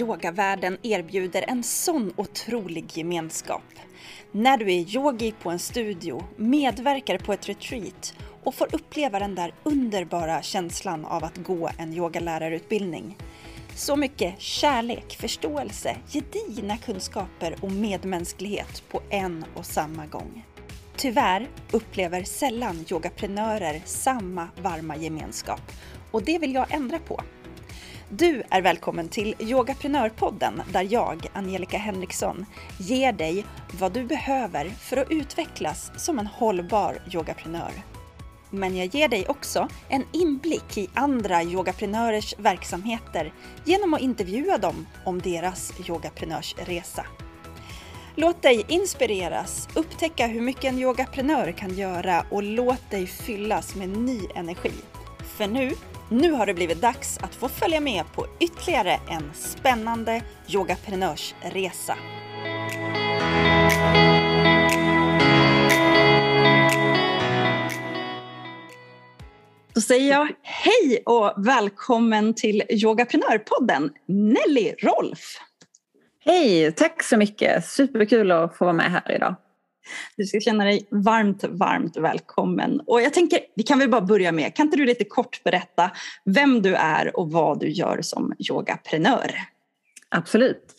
[0.00, 3.62] yogavärlden erbjuder en sån otrolig gemenskap.
[4.32, 8.14] När du är yogi på en studio, medverkar på ett retreat
[8.44, 13.16] och får uppleva den där underbara känslan av att gå en yogalärarutbildning.
[13.74, 20.44] Så mycket kärlek, förståelse, gedigna kunskaper och medmänsklighet på en och samma gång.
[20.96, 25.72] Tyvärr upplever sällan yogaprenörer samma varma gemenskap
[26.10, 27.20] och det vill jag ändra på.
[28.10, 32.46] Du är välkommen till Yogaprenörpodden där jag, Angelica Henriksson,
[32.78, 33.46] ger dig
[33.80, 37.72] vad du behöver för att utvecklas som en hållbar yogaprenör.
[38.50, 43.32] Men jag ger dig också en inblick i andra yogaprenörers verksamheter
[43.64, 47.06] genom att intervjua dem om deras yogaprenörsresa.
[48.14, 53.88] Låt dig inspireras, upptäcka hur mycket en yogaprenör kan göra och låt dig fyllas med
[53.88, 54.72] ny energi.
[55.36, 55.72] För nu,
[56.10, 61.96] nu har det blivit dags att få följa med på ytterligare en spännande yogaprenörsresa.
[69.74, 75.38] Då säger jag hej och välkommen till Yogaprenörpodden, Nelly Rolf.
[76.24, 77.64] Hej, tack så mycket.
[77.64, 79.36] Superkul att få vara med här idag.
[80.16, 82.80] Du ska känna dig varmt, varmt välkommen.
[82.86, 85.90] Och jag tänker, vi kan väl bara börja med, kan inte du lite kort berätta
[86.24, 89.30] vem du är och vad du gör som yogaprenör?
[90.10, 90.74] Absolut.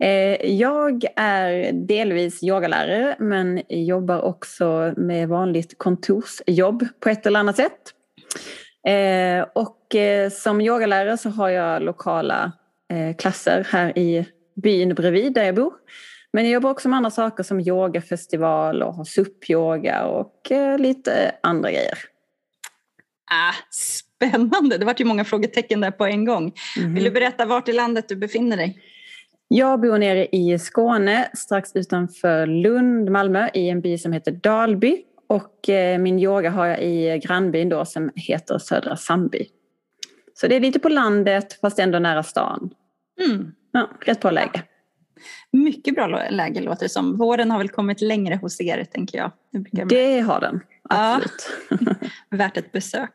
[0.00, 7.56] Eh, jag är delvis yogalärare men jobbar också med vanligt kontorsjobb på ett eller annat
[7.56, 7.94] sätt.
[8.86, 12.52] Eh, och eh, som yogalärare så har jag lokala
[13.18, 14.26] klasser här i
[14.62, 15.72] byn bredvid där jag bor.
[16.32, 21.34] Men jag jobbar också med andra saker som yogafestival och har SUP-yoga och eh, lite
[21.42, 21.98] andra grejer.
[23.30, 24.78] Ah, spännande!
[24.78, 26.52] Det vart ju många frågetecken där på en gång.
[26.78, 26.94] Mm.
[26.94, 28.82] Vill du berätta vart i landet du befinner dig?
[29.48, 35.02] Jag bor nere i Skåne, strax utanför Lund, Malmö, i en by som heter Dalby.
[35.26, 39.46] Och eh, min yoga har jag i grannbyn då som heter Södra Sandby.
[40.34, 42.70] Så det är lite på landet fast ändå nära stan.
[43.26, 43.52] Mm.
[43.72, 44.62] Ja, rätt bra läge.
[45.52, 47.16] Mycket bra läge låter det som.
[47.16, 49.32] Våren har väl kommit längre hos er tänker jag.
[49.72, 50.60] Det, det har den.
[50.90, 51.50] Absolut.
[51.70, 51.76] Ja,
[52.36, 53.12] värt ett besök.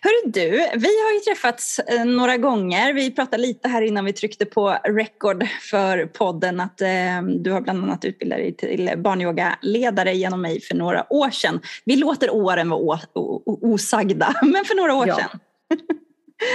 [0.00, 2.92] Hörru du, vi har ju träffats eh, några gånger.
[2.92, 7.60] Vi pratade lite här innan vi tryckte på record för podden att eh, du har
[7.60, 11.60] bland annat utbildat dig till barnyogaledare genom mig för några år sedan.
[11.84, 13.00] Vi låter åren vara
[13.44, 15.16] osagda, men för några år ja.
[15.16, 15.40] sedan.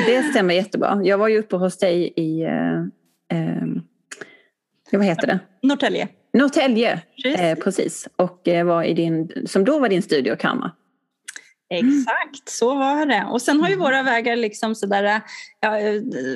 [0.05, 1.01] Det stämmer jättebra.
[1.03, 2.79] Jag var ju uppe hos dig i eh,
[3.39, 3.65] eh,
[4.91, 5.39] vad heter det?
[5.61, 6.07] Norrtälje.
[6.33, 8.07] Norrtälje, eh, precis.
[8.15, 10.71] Och eh, var i din, som då var din studio Karma.
[11.69, 13.25] Exakt, så var det.
[13.31, 13.83] Och sen har ju mm.
[13.83, 15.21] våra vägar liksom sådär,
[15.59, 15.71] ja,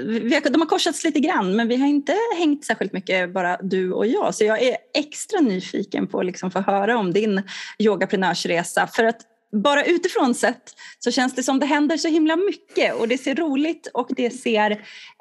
[0.06, 3.58] vi har, de har korsats lite grann men vi har inte hängt särskilt mycket bara
[3.62, 4.36] du och jag.
[4.36, 7.42] Så jag är extra nyfiken på att liksom få höra om din
[7.80, 8.88] yogaprenörsresa.
[8.88, 9.22] För att
[9.52, 13.36] bara utifrån sett så känns det som det händer så himla mycket och det ser
[13.36, 14.72] roligt och det ser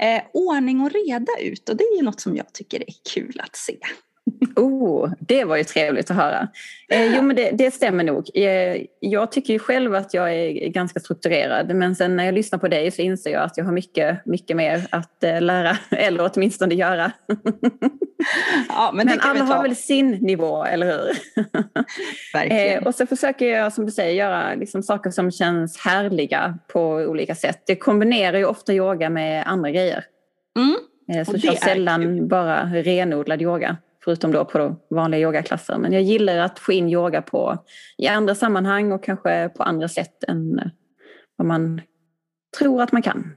[0.03, 3.41] eh, ordning och reda ut och det är ju något som jag tycker är kul
[3.41, 3.79] att se.
[4.57, 6.49] Oh, det var ju trevligt att höra.
[6.89, 8.31] Eh, jo men det, det, stämmer nog.
[8.35, 12.59] Eh, jag tycker ju själv att jag är ganska strukturerad men sen när jag lyssnar
[12.59, 16.31] på dig så inser jag att jag har mycket, mycket mer att eh, lära eller
[16.35, 17.13] åtminstone göra.
[18.69, 21.19] Ja, men, men alla har väl sin nivå, eller hur?
[22.33, 22.87] Verkligen.
[22.87, 27.35] och så försöker jag som du säger göra liksom saker som känns härliga på olika
[27.35, 27.63] sätt.
[27.67, 30.05] Jag kombinerar ju ofta yoga med andra grejer.
[30.57, 31.25] Mm.
[31.25, 32.27] Så jag kör sällan kul.
[32.27, 33.77] bara renodlad yoga.
[34.05, 35.79] Förutom då på vanliga yogaklasser.
[35.79, 37.65] Men jag gillar att få in yoga på,
[37.99, 40.61] i andra sammanhang och kanske på andra sätt än
[41.37, 41.81] vad man
[42.59, 43.35] tror att man kan.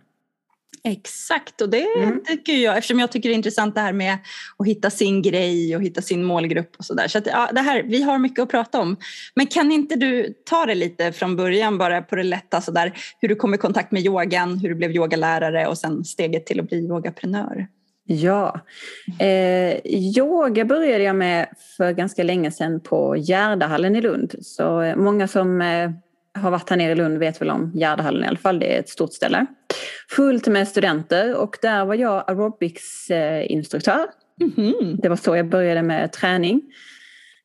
[0.84, 2.24] Exakt, och det mm.
[2.26, 4.18] tycker jag, eftersom jag tycker det är intressant det här med
[4.58, 7.08] att hitta sin grej och hitta sin målgrupp och sådär.
[7.08, 8.98] Så, att, ja, det här, vi har mycket att prata om.
[9.36, 13.28] Men kan inte du ta det lite från början bara på det lätta sådär, hur
[13.28, 16.70] du kom i kontakt med yogan, hur du blev yogalärare och sen steget till att
[16.70, 17.68] bli yogaprenör?
[18.12, 18.60] Ja,
[19.20, 21.48] eh, yoga började jag med
[21.78, 24.36] för ganska länge sedan på Gärdahallen i Lund.
[24.42, 25.92] Så eh, många som eh,
[26.34, 28.80] har varit här nere i Lund vet väl om Gärdahallen i alla fall, det är
[28.80, 29.46] ett stort ställe.
[30.10, 34.06] Fullt med studenter och där var jag aerobicsinstruktör.
[34.42, 35.02] Mm -hmm.
[35.02, 36.62] Det var så jag började med träning.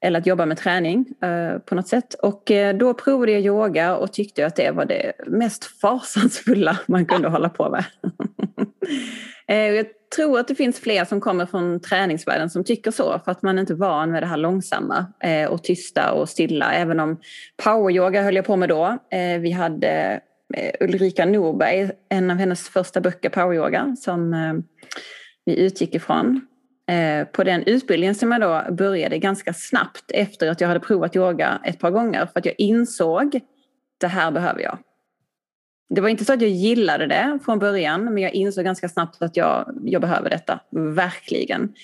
[0.07, 2.15] Eller att jobba med träning eh, på något sätt.
[2.15, 7.07] Och eh, då provade jag yoga och tyckte att det var det mest fasansfulla man
[7.07, 7.85] kunde hålla på med.
[9.49, 9.87] Eh, jag
[10.17, 13.59] tror att det finns fler som kommer från träningsvärlden som tycker så för att man
[13.59, 16.73] inte är van med det här långsamma eh, och tysta och stilla.
[16.73, 17.21] Även om
[17.65, 18.99] poweryoga höll jag på med då.
[19.11, 20.21] Eh, vi hade
[20.55, 24.35] eh, Ulrika Norberg, en av hennes första böcker, Poweryoga, som
[25.45, 26.47] vi utgick ifrån.
[26.89, 31.17] Eh, på den utbildningen som jag då började ganska snabbt efter att jag hade provat
[31.17, 33.41] yoga ett par gånger för att jag insåg
[33.99, 34.79] det här behöver jag.
[35.89, 39.23] Det var inte så att jag gillade det från början men jag insåg ganska snabbt
[39.23, 41.75] att jag, jag behöver detta, verkligen.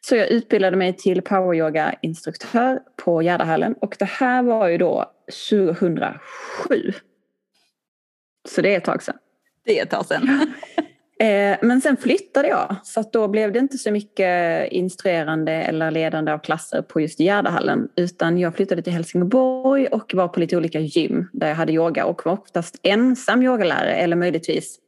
[0.00, 5.12] Så jag utbildade mig till poweryoga-instruktör på Gärdahallen och det här var ju då
[5.50, 6.92] 2007.
[8.48, 9.16] Så det är ett tag sedan.
[9.64, 10.52] Det är ett tag sedan.
[11.22, 16.32] Eh, men sen flyttade jag så då blev det inte så mycket instruerande eller ledande
[16.32, 20.80] av klasser på just Gärdahallen utan jag flyttade till Helsingborg och var på lite olika
[20.80, 24.78] gym där jag hade yoga och var oftast ensam yogalärare eller möjligtvis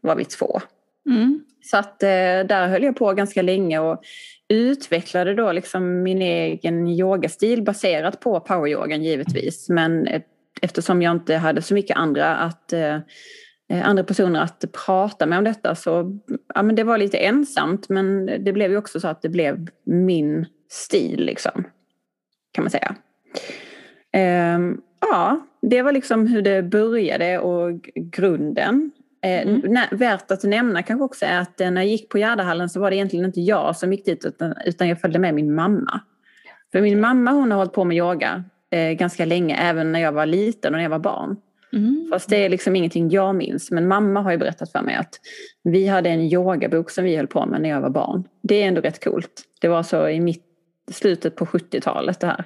[0.00, 0.60] var vi två.
[1.08, 1.44] Mm.
[1.62, 2.08] Så att eh,
[2.48, 4.02] där höll jag på ganska länge och
[4.48, 10.08] utvecklade då liksom min egen yogastil baserat på poweryogan givetvis men
[10.62, 12.98] eftersom jag inte hade så mycket andra att Eh,
[13.72, 15.74] andra personer att prata med om detta.
[15.74, 16.18] Så
[16.54, 19.68] ja, men det var lite ensamt men det blev ju också så att det blev
[19.84, 21.64] min stil liksom.
[22.52, 22.94] Kan man säga.
[24.56, 28.90] Um, ja, det var liksom hur det började och grunden.
[29.22, 29.86] Eh, mm.
[29.90, 32.96] värt att nämna kanske också är att när jag gick på Gärdahallen så var det
[32.96, 36.00] egentligen inte jag som gick dit utan, utan jag följde med min mamma.
[36.72, 40.12] För min mamma hon har hållit på med yoga eh, ganska länge även när jag
[40.12, 41.36] var liten och när jag var barn.
[41.76, 42.06] Mm.
[42.10, 43.70] Fast det är liksom ingenting jag minns.
[43.70, 45.20] Men mamma har ju berättat för mig att
[45.62, 48.24] vi hade en yogabok som vi höll på med när jag var barn.
[48.42, 49.42] Det är ändå rätt coolt.
[49.60, 50.44] Det var så i mitt,
[50.90, 52.44] slutet på 70-talet det här.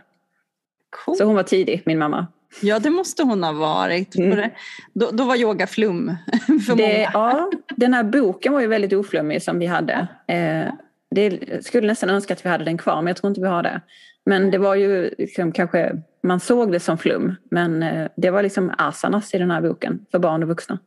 [1.04, 1.16] Cool.
[1.16, 2.26] Så hon var tidig, min mamma.
[2.62, 4.16] Ja, det måste hon ha varit.
[4.16, 4.50] Mm.
[4.92, 6.16] Då, då, var yoga flum
[6.66, 7.10] för det, många.
[7.12, 10.06] Ja, den här boken var ju väldigt oflummig som vi hade.
[10.26, 10.72] Eh,
[11.10, 13.62] det skulle nästan önska att vi hade den kvar, men jag tror inte vi har
[13.62, 13.80] det.
[14.26, 18.42] Men det var ju liksom kanske, man såg det som flum, men eh, det var
[18.42, 20.78] liksom asanas i den här boken för barn och vuxna.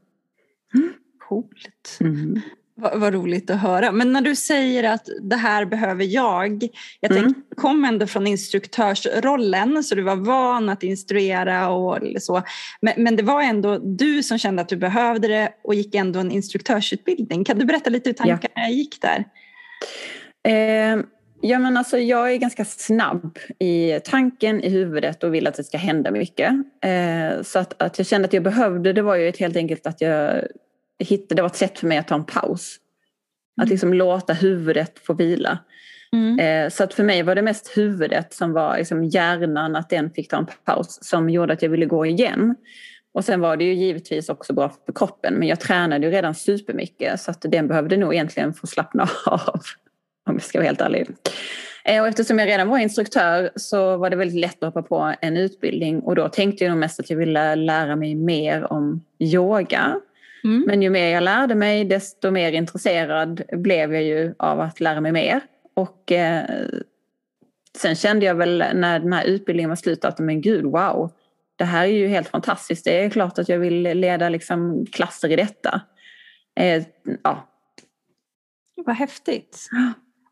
[0.75, 0.93] Mm.
[1.29, 1.97] Coolt.
[1.99, 2.41] Mm.
[2.75, 3.91] Vad, vad, roligt att höra.
[3.91, 6.63] Men när du säger att det här behöver jag.
[6.99, 7.23] Jag mm.
[7.23, 12.41] tänkte, du kom ändå från instruktörsrollen så du var van att instruera och så.
[12.81, 16.19] Men, men, det var ändå du som kände att du behövde det och gick ändå
[16.19, 17.43] en instruktörsutbildning.
[17.43, 18.69] Kan du berätta lite hur tankarna ja.
[18.69, 19.25] gick där?
[20.43, 21.03] Eh,
[21.45, 25.63] Ja, men alltså, jag är ganska snabb i tanken, i huvudet och vill att det
[25.63, 26.53] ska hända mycket.
[26.81, 29.87] Eh, så att, att jag kände att jag behövde det var ju ett, helt enkelt
[29.87, 30.43] att jag
[30.99, 32.77] hittade, det var ett sätt för mig att ta en paus.
[33.57, 33.71] Att mm.
[33.71, 35.59] liksom låta huvudet få vila.
[36.13, 36.39] Mm.
[36.39, 40.11] Eh, så att för mig var det mest huvudet som var liksom hjärnan, att den
[40.11, 42.55] fick ta en paus som gjorde att jag ville gå igen.
[43.13, 46.35] Och sen var det ju givetvis också bra för kroppen men jag tränade ju redan
[46.35, 49.61] supermycket så att den behövde nog egentligen få slappna av
[50.25, 51.07] om jag ska vara helt ärlig.
[51.85, 55.13] Eh, och eftersom jag redan var instruktör så var det väldigt lätt att hoppa på
[55.21, 59.05] en utbildning och då tänkte jag nog mest att jag ville lära mig mer om
[59.19, 59.99] yoga.
[60.43, 60.63] Mm.
[60.67, 65.01] Men ju mer jag lärde mig desto mer intresserad blev jag ju av att lära
[65.01, 65.41] mig mer.
[65.73, 66.45] Och eh,
[67.77, 71.11] sen kände jag väl när den här utbildningen var slut att men gud wow,
[71.55, 72.85] det här är ju helt fantastiskt.
[72.85, 75.81] Det är klart att jag vill leda liksom klasser i detta.
[76.55, 76.83] Eh,
[77.23, 77.49] ja.
[78.75, 79.69] Vad häftigt.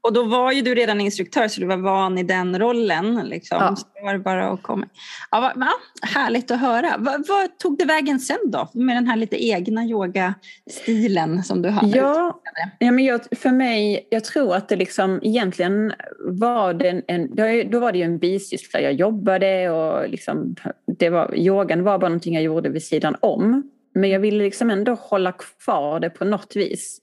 [0.04, 3.16] Och då var ju du redan instruktör så du var van i den rollen.
[3.16, 3.58] Liksom.
[3.60, 3.76] Ja.
[3.76, 4.88] Så det var bara att komma.
[5.32, 5.72] Ja, va,
[6.02, 6.96] härligt att höra.
[6.98, 8.70] Vad va, tog det vägen sen då?
[8.74, 11.98] Med den här lite egna yogastilen som du har?
[11.98, 12.42] Ja,
[12.80, 17.36] ja men jag, för mig, jag tror att det liksom egentligen var det en,
[17.72, 18.82] då var det ju en bisyssla.
[18.82, 20.56] Jag jobbade och liksom,
[20.98, 23.72] det var, yogan var bara någonting jag gjorde vid sidan om.
[23.94, 27.02] Men jag ville liksom ändå hålla kvar det på något vis.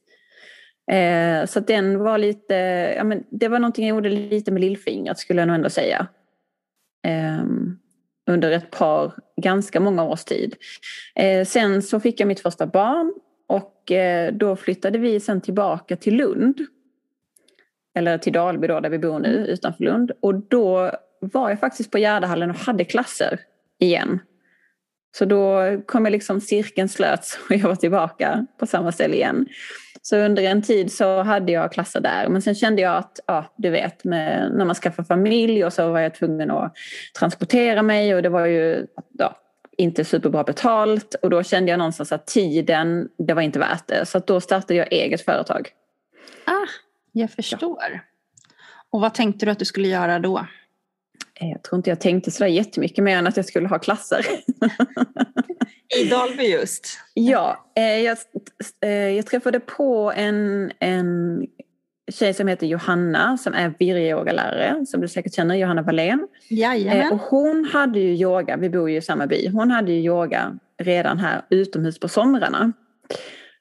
[0.90, 2.54] Eh, så den var lite,
[2.96, 6.06] ja, men det var någonting jag gjorde lite med lillfingret skulle jag nog ändå säga.
[7.06, 7.44] Eh,
[8.30, 10.56] under ett par, ganska många års tid.
[11.14, 13.14] Eh, sen så fick jag mitt första barn
[13.48, 16.60] och eh, då flyttade vi sen tillbaka till Lund.
[17.94, 20.12] Eller till Dalby då, där vi bor nu, utanför Lund.
[20.20, 23.40] Och då var jag faktiskt på Gärdehallen och hade klasser
[23.78, 24.20] igen.
[25.18, 29.46] Så då kom jag liksom, cirkeln slöts och jag var tillbaka på samma ställe igen.
[30.02, 32.28] Så under en tid så hade jag klasser där.
[32.28, 35.92] Men sen kände jag att, ja, du vet, med, när man skaffar familj och så
[35.92, 36.74] var jag tvungen att
[37.18, 38.86] transportera mig och det var ju
[39.18, 39.36] ja,
[39.76, 41.14] inte superbra betalt.
[41.14, 44.06] Och då kände jag någonstans att tiden, det var inte värt det.
[44.06, 45.68] Så då startade jag eget företag.
[46.44, 46.68] Ah,
[47.12, 47.84] jag förstår.
[47.92, 48.00] Ja.
[48.90, 50.46] Och vad tänkte du att du skulle göra då?
[51.40, 54.26] Eh, jag tror inte jag tänkte sådär jättemycket mer än att jag skulle ha klasser.
[56.00, 56.98] I Dalby just?
[57.14, 58.18] Ja, eh, jag,
[58.84, 61.46] eh, jag träffade på en, en
[62.12, 66.28] tjej som heter Johanna som är virryogalärare som du säkert känner, Johanna Wallén.
[66.48, 67.12] Jajamän.
[67.12, 70.58] Och hon hade ju yoga, vi bor ju i samma by, hon hade ju yoga
[70.78, 72.72] redan här utomhus på somrarna.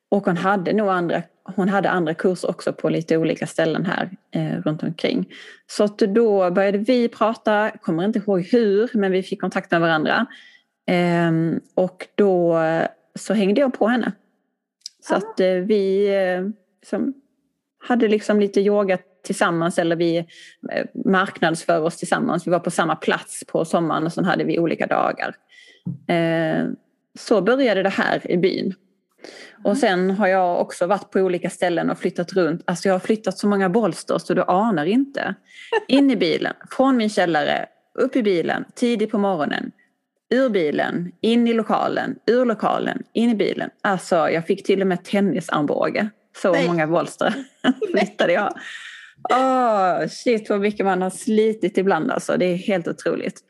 [0.10, 4.10] Och hon hade nog andra, hon hade andra kurser också på lite olika ställen här
[4.32, 5.34] eh, runt omkring.
[5.68, 9.82] Så att då började vi prata, kommer inte ihåg hur, men vi fick kontakt med
[9.82, 10.26] varandra.
[10.88, 11.32] Eh,
[11.76, 12.60] och då
[13.16, 14.12] så hängde jag på henne.
[15.08, 15.18] Så ah.
[15.18, 16.50] att eh, vi eh,
[16.90, 17.14] som
[17.88, 20.18] hade liksom lite yoga tillsammans eller vi
[20.72, 22.48] eh, marknadsför oss tillsammans.
[22.48, 25.36] Vi var på samma plats på sommaren och sen hade vi olika dagar.
[26.08, 26.66] Eh,
[27.20, 28.74] så började det här i byn.
[29.63, 32.62] Och sen har jag också varit på olika ställen och flyttat runt.
[32.65, 35.36] Alltså jag har flyttat så många bolster så du anar inte.
[35.88, 39.71] In i bilen, från min källare, upp i bilen, tidigt på morgonen.
[40.29, 43.69] Ur bilen, in i lokalen, ur lokalen, in i bilen.
[43.81, 46.09] Alltså jag fick till och med tennisarmbåge.
[46.41, 46.67] Så Nej.
[46.67, 47.33] många bolster
[47.91, 48.53] flyttade jag.
[49.29, 52.38] Oh, shit vad mycket man har slitit ibland alltså.
[52.38, 53.41] Det är helt otroligt.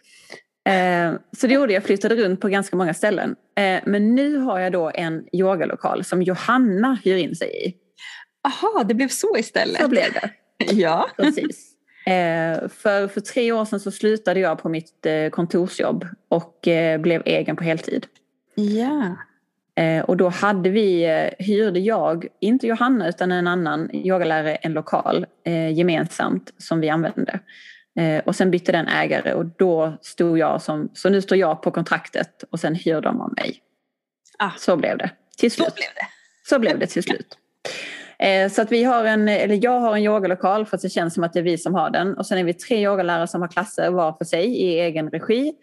[0.68, 3.36] Eh, så det gjorde jag, flyttade runt på ganska många ställen.
[3.58, 7.74] Eh, men nu har jag då en yogalokal som Johanna hyr in sig i.
[8.44, 9.82] Aha, det blev så istället?
[9.82, 10.32] Så blev det.
[10.74, 11.10] ja.
[11.18, 11.74] Precis.
[12.06, 16.60] Eh, för, för tre år sedan så slutade jag på mitt kontorsjobb och
[17.00, 18.06] blev egen på heltid.
[18.56, 19.16] Ja.
[20.04, 21.06] Och då hade vi,
[21.40, 25.26] hyrde jag, inte Johanna utan en annan yogalärare, en lokal
[25.74, 27.40] gemensamt som vi använde.
[27.98, 31.62] Eh, och sen bytte den ägare och då stod jag som, så nu står jag
[31.62, 33.62] på kontraktet och sen hyr de av mig.
[34.40, 34.52] Ah.
[34.58, 35.68] Så blev det till slut.
[35.68, 36.08] Så blev det,
[36.50, 37.38] så blev det till slut.
[38.20, 41.14] Eh, så att vi har en, eller jag har en yogalokal för att det känns
[41.14, 42.18] som att det är vi som har den.
[42.18, 45.54] Och sen är vi tre yogalärare som har klasser var för sig i egen regi.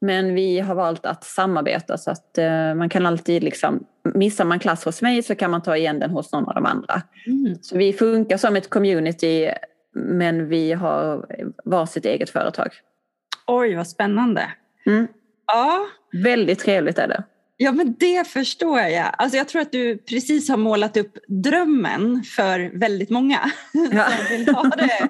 [0.00, 4.58] Men vi har valt att samarbeta så att uh, man kan alltid liksom, missar man
[4.58, 7.02] klass hos mig så kan man ta igen den hos någon av de andra.
[7.26, 7.58] Mm.
[7.62, 9.50] Så vi funkar som ett community
[9.94, 11.26] men vi har
[11.64, 12.68] varsitt eget företag.
[13.46, 14.52] Oj, vad spännande.
[14.86, 15.06] Mm.
[15.46, 15.86] Ja.
[16.12, 17.24] Väldigt trevligt är det.
[17.56, 19.14] Ja, men det förstår jag.
[19.18, 23.50] Alltså, jag tror att du precis har målat upp drömmen för väldigt många
[23.92, 24.08] ja.
[24.10, 25.08] som vill ha det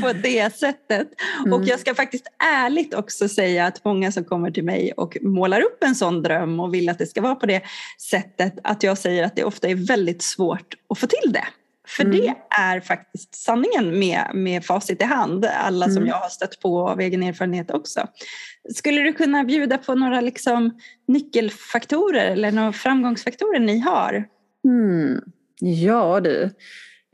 [0.02, 1.08] på det sättet.
[1.38, 1.52] Mm.
[1.52, 5.60] Och jag ska faktiskt ärligt också säga att många som kommer till mig och målar
[5.60, 7.62] upp en sån dröm och vill att det ska vara på det
[8.10, 11.44] sättet, att jag säger att det ofta är väldigt svårt att få till det.
[11.86, 12.16] För mm.
[12.16, 16.08] det är faktiskt sanningen med, med facit i hand, alla som mm.
[16.08, 18.08] jag har stött på av egen erfarenhet också.
[18.74, 24.24] Skulle du kunna bjuda på några liksom nyckelfaktorer eller några framgångsfaktorer ni har?
[24.64, 25.20] Mm.
[25.60, 26.50] Ja du.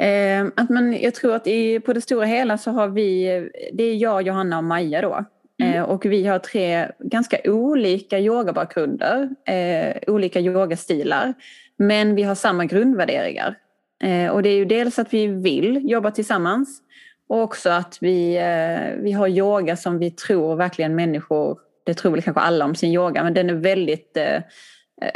[0.00, 3.24] Eh, att man, jag tror att i, på det stora hela så har vi,
[3.72, 5.24] det är jag, Johanna och Maja då.
[5.62, 5.74] Mm.
[5.74, 11.34] Eh, och vi har tre ganska olika yogabakgrunder, eh, olika yogastilar.
[11.76, 13.56] Men vi har samma grundvärderingar.
[14.02, 16.82] Eh, och det är ju dels att vi vill jobba tillsammans
[17.28, 22.12] och också att vi, eh, vi har yoga som vi tror verkligen människor, det tror
[22.12, 24.42] väl kanske alla om sin yoga, men den är väldigt eh,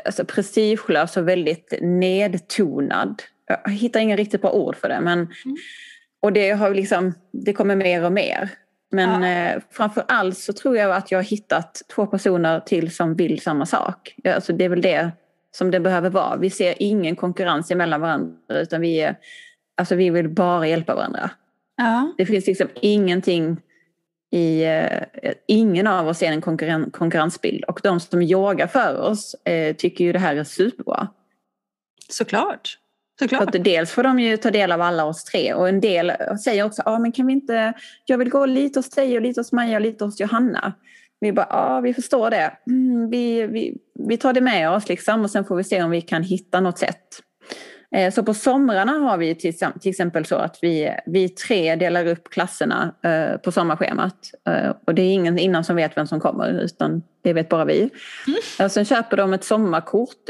[0.04, 3.22] alltså prestigelös och väldigt nedtonad.
[3.64, 5.00] Jag hittar inga riktigt bra ord för det.
[5.00, 5.56] Men, mm.
[6.22, 8.50] Och det, har liksom, det kommer mer och mer.
[8.90, 9.52] Men ja.
[9.54, 13.40] eh, framför allt så tror jag att jag har hittat två personer till som vill
[13.40, 14.16] samma sak.
[14.24, 15.10] Alltså det är väl det
[15.54, 16.37] som det behöver vara.
[16.37, 19.16] Vi ser ingen konkurrens mellan varandra utan vi, är,
[19.76, 21.30] alltså vi vill bara hjälpa varandra.
[21.76, 22.14] Ja.
[22.18, 23.61] Det finns liksom ingenting
[24.30, 29.34] i, eh, ingen av oss ser en konkurren, konkurrensbild och de som yogar för oss
[29.34, 31.08] eh, tycker ju det här är superbra.
[32.08, 32.78] Såklart.
[33.18, 33.42] Såklart.
[33.42, 36.12] Så att dels får de ju ta del av alla oss tre och en del
[36.44, 37.73] säger också, ah, men kan vi inte,
[38.04, 40.73] jag vill gå lite hos dig och lite hos Maja och lite hos Johanna.
[41.25, 42.52] Vi bara, ja vi förstår det.
[42.66, 43.78] Mm, vi, vi,
[44.09, 46.61] vi tar det med oss liksom och sen får vi se om vi kan hitta
[46.61, 47.07] något sätt.
[47.95, 52.07] Eh, så på somrarna har vi till, till exempel så att vi, vi tre delar
[52.07, 54.31] upp klasserna eh, på sommarschemat.
[54.49, 57.64] Eh, och det är ingen innan som vet vem som kommer utan det vet bara
[57.64, 57.90] vi.
[58.26, 58.71] Mm.
[58.71, 60.28] Sen köper de ett sommarkort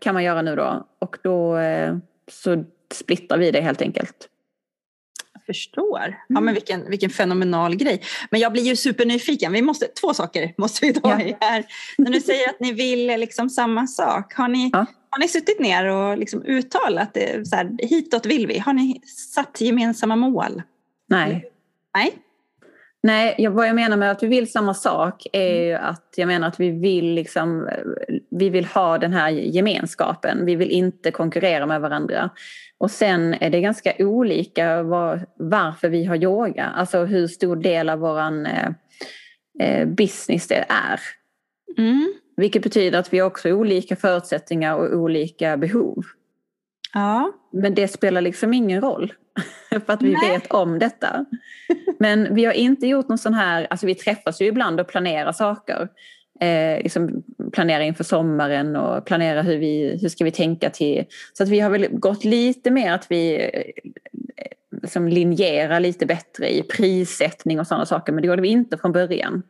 [0.00, 1.58] kan man göra nu då och då
[2.30, 4.28] så splittrar vi det helt enkelt
[5.46, 6.00] förstår.
[6.00, 6.54] Ja, men mm.
[6.54, 8.02] vilken, vilken fenomenal grej.
[8.30, 9.52] Men jag blir ju supernyfiken.
[9.52, 11.20] Vi måste, två saker måste vi ta ja.
[11.20, 11.64] i här.
[11.98, 14.86] När du säger att ni vill liksom samma sak, har ni, ja.
[15.10, 18.58] har ni suttit ner och liksom uttalat det, så här, hitåt vill vi?
[18.58, 19.00] Har ni
[19.34, 20.62] satt gemensamma mål?
[21.08, 21.50] Nej.
[21.94, 22.14] Nej?
[23.02, 26.48] Nej, vad jag menar med att vi vill samma sak är ju att jag menar
[26.48, 27.68] att vi vill, liksom,
[28.38, 30.46] vi vill ha den här gemenskapen.
[30.46, 32.30] Vi vill inte konkurrera med varandra.
[32.78, 36.64] Och sen är det ganska olika var, varför vi har yoga.
[36.64, 38.68] Alltså hur stor del av vår eh,
[39.60, 41.00] eh, business det är.
[41.78, 42.12] Mm.
[42.36, 46.04] Vilket betyder att vi också har olika förutsättningar och olika behov.
[46.94, 47.32] Ja.
[47.52, 49.12] Men det spelar liksom ingen roll.
[49.70, 50.30] För att vi Nej.
[50.30, 51.24] vet om detta.
[51.98, 55.32] Men vi har inte gjort någon sån här, alltså vi träffas ju ibland och planerar
[55.32, 55.88] saker.
[56.40, 61.04] Eh, liksom planera inför sommaren och planera hur vi hur ska vi tänka till.
[61.32, 63.92] Så att vi har väl gått lite mer att vi eh,
[64.82, 68.92] liksom linjerar lite bättre i prissättning och sådana saker men det gjorde vi inte från
[68.92, 69.42] början.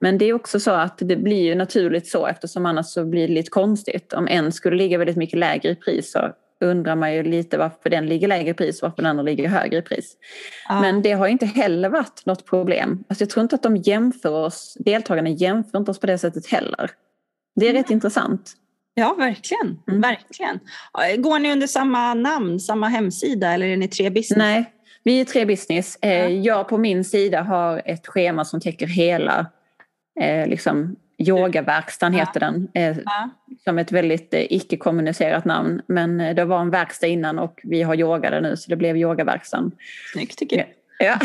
[0.00, 3.28] Men det är också så att det blir ju naturligt så eftersom annars så blir
[3.28, 4.12] det lite konstigt.
[4.12, 7.90] Om en skulle ligga väldigt mycket lägre i pris så undrar man ju lite varför
[7.90, 10.16] den ligger lägre i pris och varför den andra ligger högre i pris.
[10.68, 10.80] Ja.
[10.80, 13.04] Men det har inte heller varit något problem.
[13.08, 16.46] Alltså jag tror inte att de jämför oss, deltagarna jämför inte oss på det sättet
[16.46, 16.90] heller.
[17.56, 17.82] Det är mm.
[17.82, 18.52] rätt intressant.
[18.94, 19.78] Ja, verkligen.
[19.88, 20.00] Mm.
[20.00, 20.60] verkligen.
[21.22, 24.38] Går ni under samma namn, samma hemsida eller är ni tre business?
[24.38, 24.72] Nej,
[25.04, 25.98] vi är tre business.
[26.02, 26.28] Eh, ja.
[26.28, 29.46] Jag på min sida har ett schema som täcker hela
[30.20, 30.96] eh, liksom,
[31.28, 32.68] Yogaverkstan heter den.
[32.74, 33.30] Eh, ja.
[33.64, 35.82] Som ett väldigt eh, icke-kommunicerat namn.
[35.86, 38.76] Men eh, det var en verkstad innan och vi har yoga där nu så det
[38.76, 39.72] blev yogaverkstan.
[40.12, 40.66] Snyggt tycker jag.
[40.98, 41.18] Ja.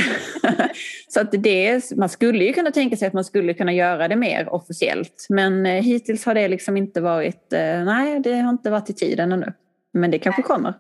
[1.08, 4.16] så att det, man skulle ju kunna tänka sig att man skulle kunna göra det
[4.16, 5.28] mer officiellt.
[5.30, 8.94] Men eh, hittills har det liksom inte varit, eh, nej det har inte varit i
[8.94, 9.54] tiden ännu.
[9.94, 10.74] Men det kanske kommer.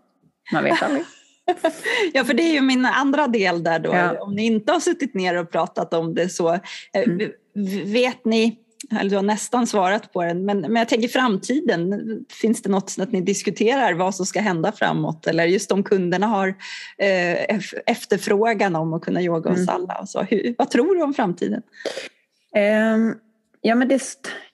[0.53, 1.03] Man vet aldrig.
[2.13, 3.89] ja, för det är ju min andra del där då.
[3.93, 4.21] Ja.
[4.21, 6.59] Om ni inte har suttit ner och pratat om det så eh,
[6.93, 7.31] mm.
[7.85, 8.57] vet ni
[8.99, 12.25] eller du har nästan svarat på den, men, men jag tänker framtiden.
[12.41, 15.27] Finns det något att ni diskuterar vad som ska hända framåt?
[15.27, 16.47] Eller just om kunderna har
[16.97, 19.75] eh, efterfrågan om att kunna yoga hos mm.
[19.75, 19.97] alla.
[20.01, 20.21] Och så.
[20.21, 21.61] Hur, vad tror du om framtiden?
[22.95, 23.15] Um,
[23.61, 24.01] ja, men det,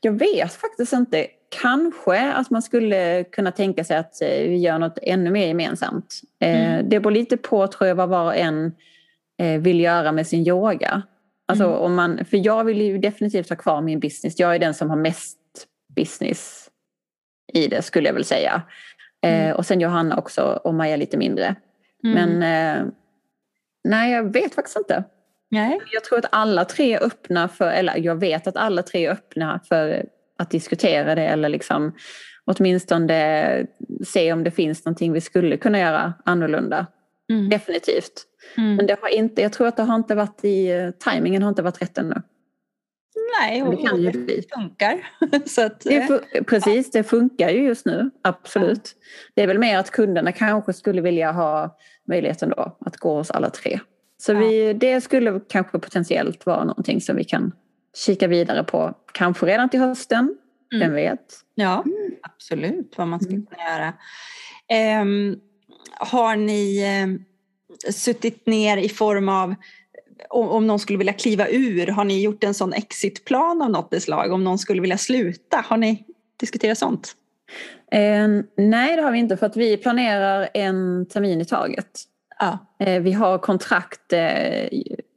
[0.01, 1.27] jag vet faktiskt inte.
[1.61, 6.21] Kanske att man skulle kunna tänka sig att eh, vi gör något ännu mer gemensamt.
[6.39, 6.89] Eh, mm.
[6.89, 8.71] det beror lite på tror jag vad var och en
[9.39, 11.03] eh, vill göra med sin yoga.
[11.47, 11.77] Alltså, mm.
[11.77, 14.39] om man, för jag vill ju definitivt ha kvar min business.
[14.39, 15.37] Jag är den som har mest
[15.95, 16.69] business
[17.53, 18.61] i det skulle jag väl säga.
[19.25, 19.49] Mm.
[19.49, 21.55] Eh, och sen Johanna också och Maja lite mindre.
[22.03, 22.39] Mm.
[22.39, 22.87] Men eh,
[23.83, 25.03] nej, jag vet faktiskt inte.
[25.51, 25.79] Nej.
[25.93, 29.11] Jag tror att alla tre är öppna för, eller jag vet att alla tre är
[29.11, 30.05] öppna för
[30.37, 31.95] att diskutera det eller liksom
[32.45, 33.65] åtminstone
[34.05, 36.85] se om det finns någonting vi skulle kunna göra annorlunda.
[37.29, 37.49] Mm.
[37.49, 38.25] Definitivt.
[38.57, 38.75] Mm.
[38.75, 41.61] Men det har inte, jag tror att det har inte varit i, tajmingen har inte
[41.61, 42.21] varit rätt ännu.
[43.41, 44.43] Nej, och det, kan ju bli.
[44.53, 45.07] funkar.
[45.45, 45.95] Så att, det,
[46.31, 48.95] eh, precis, det funkar ju just nu, absolut.
[48.95, 49.05] Ja.
[49.33, 53.31] Det är väl mer att kunderna kanske skulle vilja ha möjligheten då att gå hos
[53.31, 53.79] alla tre.
[54.17, 54.39] Så ja.
[54.39, 57.51] vi, det skulle kanske potentiellt vara någonting som vi kan
[58.05, 58.93] kika vidare på.
[59.11, 60.37] Kanske redan till hösten,
[60.73, 60.87] mm.
[60.87, 61.25] vem vet?
[61.55, 61.83] Ja,
[62.21, 63.45] absolut vad man skulle mm.
[63.45, 63.93] kunna göra.
[65.01, 65.39] Um,
[65.91, 67.25] har ni um,
[67.93, 69.55] suttit ner i form av
[70.29, 74.31] om, någon skulle vilja kliva ur, har ni gjort en sån exitplan av något slag?
[74.31, 76.03] Om någon skulle vilja sluta, har ni
[76.39, 77.15] diskuterat sånt?
[77.91, 82.01] Eh, nej, det har vi inte för att vi planerar en termin i taget.
[82.39, 82.57] Ja.
[82.79, 84.13] Eh, vi har kontrakt.
[84.13, 84.67] Eh,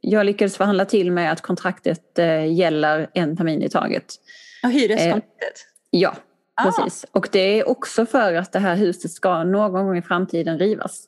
[0.01, 4.15] jag lyckades förhandla till med att kontraktet eh, gäller en termin i taget.
[4.61, 5.65] Ja, hyreskontraktet?
[5.89, 6.15] ja,
[6.59, 6.71] ah.
[6.71, 7.05] precis.
[7.11, 11.05] Och det är också för att det här huset ska någon gång i framtiden rivas.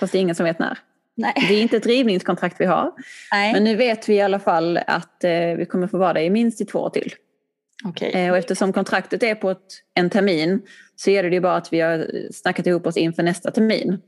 [0.00, 0.78] Fast det är ingen som vet när.
[1.16, 1.32] Nej.
[1.48, 2.92] Det är inte ett rivningskontrakt vi har.
[3.32, 3.52] Nej.
[3.52, 6.30] Men nu vet vi i alla fall att eh, vi kommer få vara där i
[6.30, 7.14] minst i två år till.
[7.88, 8.10] Okay.
[8.10, 10.62] Eh, och eftersom kontraktet är på ett, en termin
[10.96, 13.98] så är det ju bara att vi har snackat ihop oss inför nästa termin.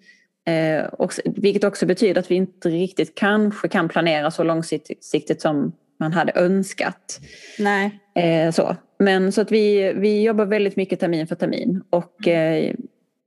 [0.46, 5.72] Eh, och, vilket också betyder att vi inte riktigt kanske kan planera så långsiktigt som
[6.00, 7.20] man hade önskat.
[7.58, 8.00] Nej.
[8.14, 8.76] Eh, så.
[9.02, 11.82] Men så att vi, vi jobbar väldigt mycket termin för termin.
[11.90, 12.74] Och eh,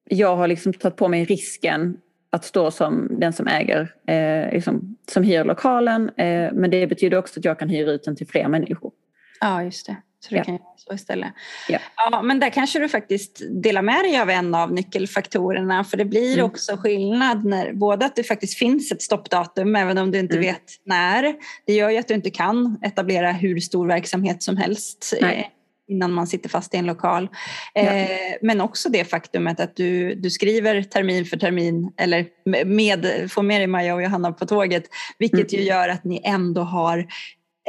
[0.10, 1.98] jag har liksom tagit på mig risken
[2.30, 6.10] att stå som den som äger, eh, liksom, som hyr lokalen.
[6.10, 8.92] Eh, men det betyder också att jag kan hyra ut den till fler människor.
[9.40, 9.96] Ja, just det.
[10.20, 10.44] Så det ja.
[10.44, 11.34] kan göra så istället.
[11.70, 11.80] Ja.
[11.96, 15.84] ja, men där kanske du faktiskt delar med dig av en av nyckelfaktorerna.
[15.84, 16.46] För det blir mm.
[16.46, 20.48] också skillnad när både att det faktiskt finns ett stoppdatum även om du inte mm.
[20.48, 21.36] vet när.
[21.66, 25.14] Det gör ju att du inte kan etablera hur stor verksamhet som helst.
[25.22, 25.52] Nej.
[25.88, 27.30] Innan man sitter fast i en lokal.
[27.74, 27.82] Ja.
[27.82, 28.08] Eh,
[28.41, 32.26] men också det faktumet att du, du skriver termin för termin eller
[32.65, 34.84] med, får med dig Maja och Johanna på tåget
[35.19, 35.62] vilket mm.
[35.62, 37.08] ju gör att ni ändå har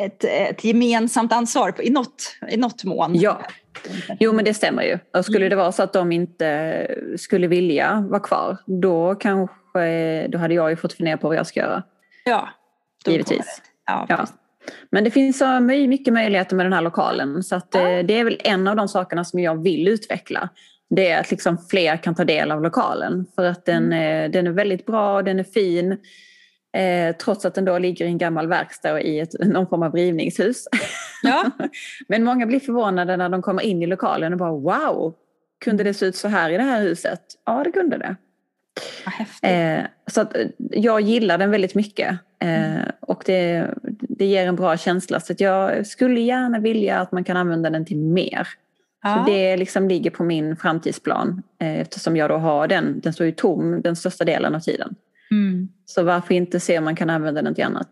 [0.00, 3.14] ett, ett gemensamt ansvar på, i, något, i något mån.
[3.14, 3.40] Ja,
[4.20, 4.98] jo men det stämmer ju.
[5.18, 5.50] Och skulle mm.
[5.50, 10.70] det vara så att de inte skulle vilja vara kvar då kanske då hade jag
[10.70, 11.82] ju fått fundera på vad jag ska göra.
[12.24, 12.48] Ja,
[13.06, 13.62] givetvis.
[13.86, 14.26] Ja, ja.
[14.90, 17.88] Men det finns så mycket möjligheter med den här lokalen så att ja.
[17.88, 20.48] Eh, det är väl en av de sakerna som jag vill utveckla.
[20.90, 24.32] Det är att liksom fler kan ta del av lokalen för att den, mm.
[24.32, 25.96] den är väldigt bra, den är fin.
[26.76, 29.92] Eh, trots att den då ligger i en gammal verkstad i ett, någon form av
[29.92, 30.64] rivningshus.
[31.22, 31.50] Ja.
[32.08, 35.14] Men många blir förvånade när de kommer in i lokalen och bara wow,
[35.64, 37.20] kunde det se ut så här i det här huset?
[37.46, 38.16] Ja, det kunde det.
[39.48, 40.26] Eh, så
[40.58, 42.18] jag gillar den väldigt mycket.
[42.38, 42.90] Eh, mm.
[43.00, 45.20] Och det, det ger en bra känsla.
[45.20, 48.48] Så jag skulle gärna vilja att man kan använda den till mer.
[49.02, 49.24] Ja.
[49.24, 53.00] Så det liksom ligger på min framtidsplan eh, eftersom jag då har den.
[53.00, 54.94] Den står ju tom den största delen av tiden.
[55.30, 55.68] Mm.
[55.84, 57.88] Så varför inte se om man kan använda den till annat.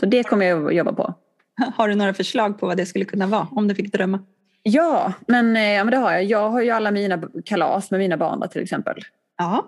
[0.00, 1.14] Så det kommer jag att jobba på.
[1.76, 4.20] Har du några förslag på vad det skulle kunna vara om du fick drömma?
[4.62, 6.24] Ja, men, eh, ja, men det har jag.
[6.24, 9.00] Jag har ju alla mina kalas med mina barn till exempel.
[9.38, 9.66] Ja.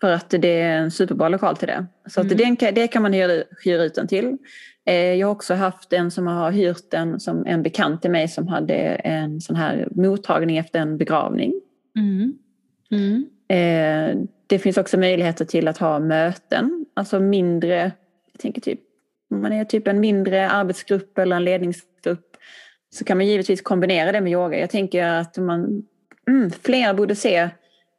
[0.00, 1.86] För att det är en superbra lokal till det.
[2.08, 2.56] Så att mm.
[2.58, 4.36] det, det kan man hyra, hyra ut den till.
[4.86, 8.28] Eh, jag har också haft en som har hyrt den som en bekant till mig
[8.28, 11.52] som hade en sån här mottagning efter en begravning.
[11.98, 12.38] Mm.
[12.90, 13.26] Mm.
[13.48, 17.92] Eh, det finns också möjligheter till att ha möten, alltså mindre,
[18.32, 18.80] jag tänker typ,
[19.30, 22.36] om man är typ en mindre arbetsgrupp eller en ledningsgrupp
[22.90, 24.58] så kan man givetvis kombinera det med yoga.
[24.58, 25.82] Jag tänker att man,
[26.28, 27.48] mm, fler borde se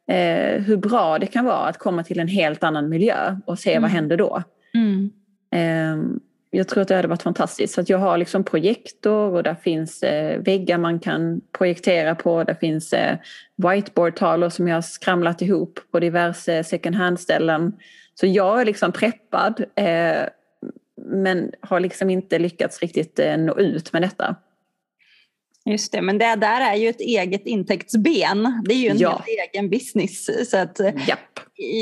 [0.08, 3.70] eh, hur bra det kan vara att komma till en helt annan miljö och se
[3.70, 3.82] mm.
[3.82, 4.42] vad händer då.
[4.74, 5.10] Mm.
[5.54, 7.74] Eh, jag tror att det hade varit fantastiskt.
[7.74, 12.44] Så att jag har liksom projektor och där finns eh, väggar man kan projektera på.
[12.44, 13.16] Där finns eh,
[13.56, 17.72] whiteboardtavlor som jag har skramlat ihop på diverse second hand-ställen.
[18.14, 20.28] Så jag är liksom preppad eh,
[21.06, 24.36] men har liksom inte lyckats riktigt eh, nå ut med detta.
[25.68, 28.62] Just det, men det där är ju ett eget intäktsben.
[28.64, 29.10] Det är ju en ja.
[29.10, 30.50] helt egen business.
[30.50, 31.40] Så att, Japp.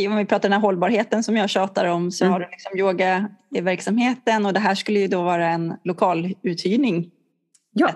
[0.08, 2.32] om vi pratar den här hållbarheten som jag tjatar om så mm.
[2.32, 6.34] har du liksom yoga i verksamheten och det här skulle ju då vara en lokal
[6.42, 7.10] uthyrning.
[7.72, 7.90] Ja,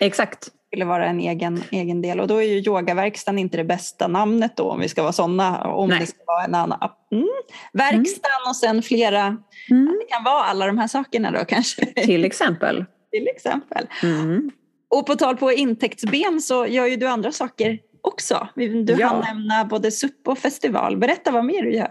[0.00, 0.40] exakt.
[0.44, 4.08] Det skulle vara en egen, egen del och då är ju yogaverkstan inte det bästa
[4.08, 5.64] namnet då om vi ska vara sådana.
[5.64, 6.00] Om Nej.
[6.00, 6.90] det ska vara en annan.
[7.12, 7.28] Mm.
[7.72, 8.50] Verkstan mm.
[8.50, 9.36] och sen flera,
[9.70, 9.98] mm.
[10.00, 11.86] det kan vara alla de här sakerna då kanske.
[11.86, 12.84] Till exempel.
[13.10, 13.86] Till exempel.
[14.02, 14.50] Mm.
[14.90, 18.48] Och på tal på intäktsben så gör ju du andra saker också.
[18.54, 19.06] Du ja.
[19.06, 20.96] hann nämna både SUP och festival.
[20.96, 21.90] Berätta vad mer du gör.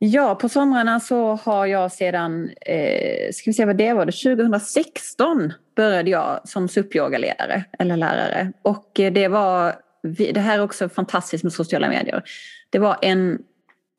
[0.00, 5.52] Ja, på somrarna så har jag sedan, eh, ska vi se vad det var, 2016
[5.76, 8.52] började jag som SUP-yogaledare eller lärare.
[8.62, 9.74] Och eh, det var,
[10.32, 12.22] det här är också fantastiskt med sociala medier.
[12.70, 13.38] Det var en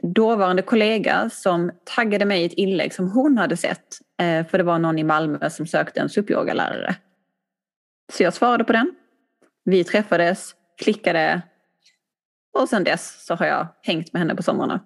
[0.04, 3.86] dåvarande kollega som taggade mig i ett inlägg som hon hade sett.
[4.22, 6.96] Eh, för det var någon i Malmö som sökte en SUP-yogalärare.
[8.10, 8.92] Så jag svarade på den.
[9.66, 11.42] Vi träffades, klickade
[12.54, 14.80] och sen dess så har jag hängt med henne på somrarna.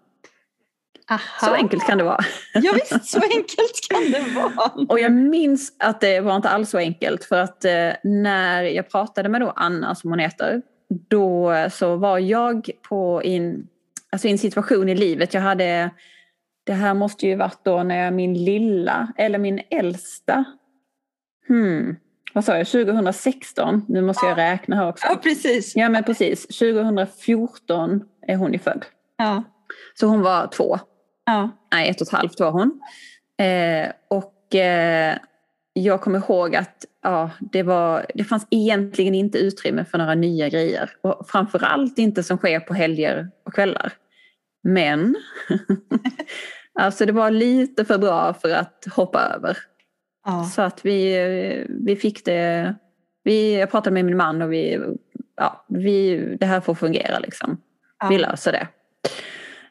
[1.09, 1.19] Aha.
[1.39, 2.23] Så enkelt kan det vara.
[2.53, 4.71] Ja visst, så enkelt kan det vara.
[4.89, 8.89] och jag minns att det var inte alls så enkelt för att eh, när jag
[8.89, 10.62] pratade med då Anna som hon heter,
[11.09, 13.67] då så var jag på in,
[14.12, 15.33] alltså en situation i livet.
[15.33, 15.89] Jag hade,
[16.63, 20.43] det här måste ju varit då när jag min lilla, eller min äldsta,
[21.47, 21.95] hmm,
[22.33, 25.07] vad sa jag, 2016, nu måste jag räkna här också.
[25.09, 25.75] Ja, precis.
[25.75, 26.47] Ja, men precis.
[26.47, 28.85] 2014 är hon ju född.
[29.17, 29.43] Ja.
[29.99, 30.79] Så hon var två.
[31.25, 31.49] Ja.
[31.73, 32.81] Nej, ett och ett halvt var hon.
[33.37, 35.17] Eh, och eh,
[35.73, 40.49] jag kommer ihåg att ja, det, var, det fanns egentligen inte utrymme för några nya
[40.49, 40.91] grejer.
[41.01, 43.93] Och framförallt inte som sker på helger och kvällar.
[44.63, 45.15] Men
[46.79, 49.57] alltså det var lite för bra för att hoppa över.
[50.25, 50.43] Ja.
[50.43, 52.75] Så att vi, vi fick det.
[53.23, 54.79] Vi, jag pratade med min man och vi,
[55.36, 57.62] ja, vi, det här får fungera liksom.
[57.99, 58.07] Ja.
[58.09, 58.67] Vi löser det.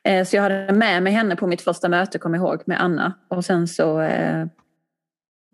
[0.04, 2.82] Eh, så jag hade med mig henne på mitt första möte, kom jag ihåg, med
[2.82, 3.14] Anna.
[3.28, 4.46] Och sen så eh,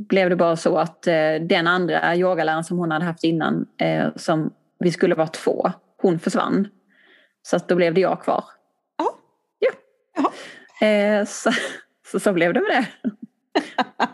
[0.08, 4.08] blev det bara så att eh, den andra yogaläraren som hon hade haft innan, eh,
[4.16, 6.68] som vi skulle vara två, hon försvann.
[7.42, 8.44] Så att då blev det jag kvar.
[8.98, 9.14] Ja.
[9.58, 10.86] ja.
[10.86, 11.50] Eh, så,
[12.10, 13.10] så, så blev det med det.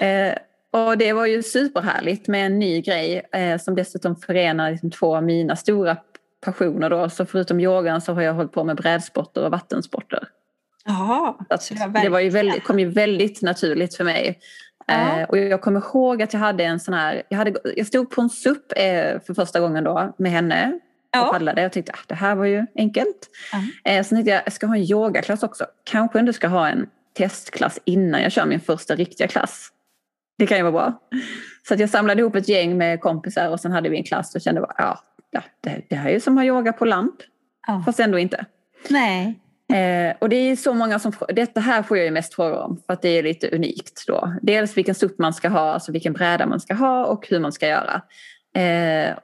[0.00, 0.34] Eh,
[0.70, 5.16] och det var ju superhärligt med en ny grej eh, som dessutom förenar liksom två
[5.16, 5.96] av mina stora
[6.40, 6.90] passioner.
[6.90, 7.10] Då.
[7.10, 10.28] Så förutom yogan så har jag hållit på med brädsporter och vattensporter.
[10.84, 14.38] Jaha, det, det var ju väldigt, kom ju väldigt naturligt för mig.
[14.88, 18.10] Eh, och jag kommer ihåg att jag hade en sån här, jag, hade, jag stod
[18.10, 20.78] på en SUP eh, för första gången då med henne
[21.12, 21.26] ja.
[21.26, 21.62] och paddlade.
[21.62, 23.28] Jag tänkte att ah, det här var ju enkelt.
[23.52, 23.90] Ja.
[23.92, 25.64] Eh, sen tänkte jag, jag ska ha en yogaklass också.
[25.84, 26.86] Kanske ändå ska ha en
[27.18, 29.68] testklass innan jag kör min första riktiga klass.
[30.38, 31.00] Det kan ju vara bra.
[31.68, 34.34] Så att jag samlade ihop ett gäng med kompisar och sen hade vi en klass
[34.34, 34.98] och kände bara, ja,
[35.60, 37.12] det, det här är ju som att ha yoga på land.
[37.66, 37.82] Ja.
[37.86, 38.44] Fast ändå inte.
[38.88, 39.38] Nej.
[39.72, 42.82] Eh, och det är så många som Detta här får jag ju mest frågor om
[42.86, 44.32] för att det är lite unikt då.
[44.42, 47.52] Dels vilken SUP man ska ha, alltså vilken bräda man ska ha och hur man
[47.52, 48.02] ska göra.
[48.56, 49.16] Eh,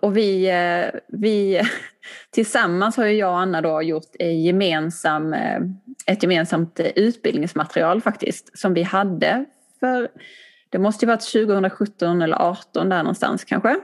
[0.00, 1.60] och vi, eh, vi
[2.30, 5.60] tillsammans har ju jag och Anna då gjort gemensam, eh,
[6.06, 9.44] ett gemensamt eh, utbildningsmaterial faktiskt som vi hade
[9.80, 10.08] för,
[10.70, 13.76] det måste ju varit 2017 eller 2018 där någonstans kanske.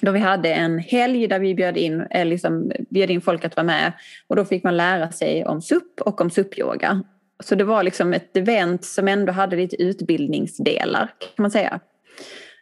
[0.00, 3.66] Då vi hade en helg där vi bjöd in, liksom, bjöd in folk att vara
[3.66, 3.92] med
[4.26, 7.02] och då fick man lära sig om SUP och om SUP-yoga.
[7.44, 11.80] Så det var liksom ett event som ändå hade lite utbildningsdelar kan man säga.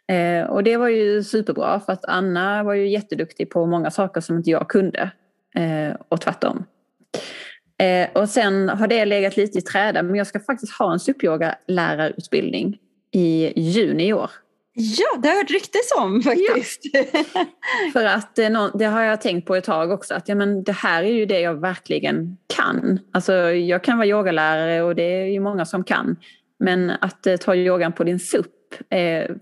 [0.07, 4.21] Eh, och det var ju superbra för att Anna var ju jätteduktig på många saker
[4.21, 5.11] som inte jag kunde.
[5.55, 6.65] Eh, och tvärtom.
[7.79, 10.99] Eh, och sen har det legat lite i träda men jag ska faktiskt ha en
[10.99, 12.77] supyoga-lärarutbildning
[13.11, 14.29] i juni i år.
[14.79, 16.81] Ja, det har jag hört ryktes om faktiskt.
[16.83, 17.03] Ja.
[17.93, 20.71] För att eh, det har jag tänkt på ett tag också, att ja, men det
[20.71, 22.99] här är ju det jag verkligen kan.
[23.11, 26.15] Alltså, jag kan vara yogalärare och det är ju många som kan.
[26.59, 28.45] Men att eh, ta yogan på din SUP,
[28.89, 29.35] eh,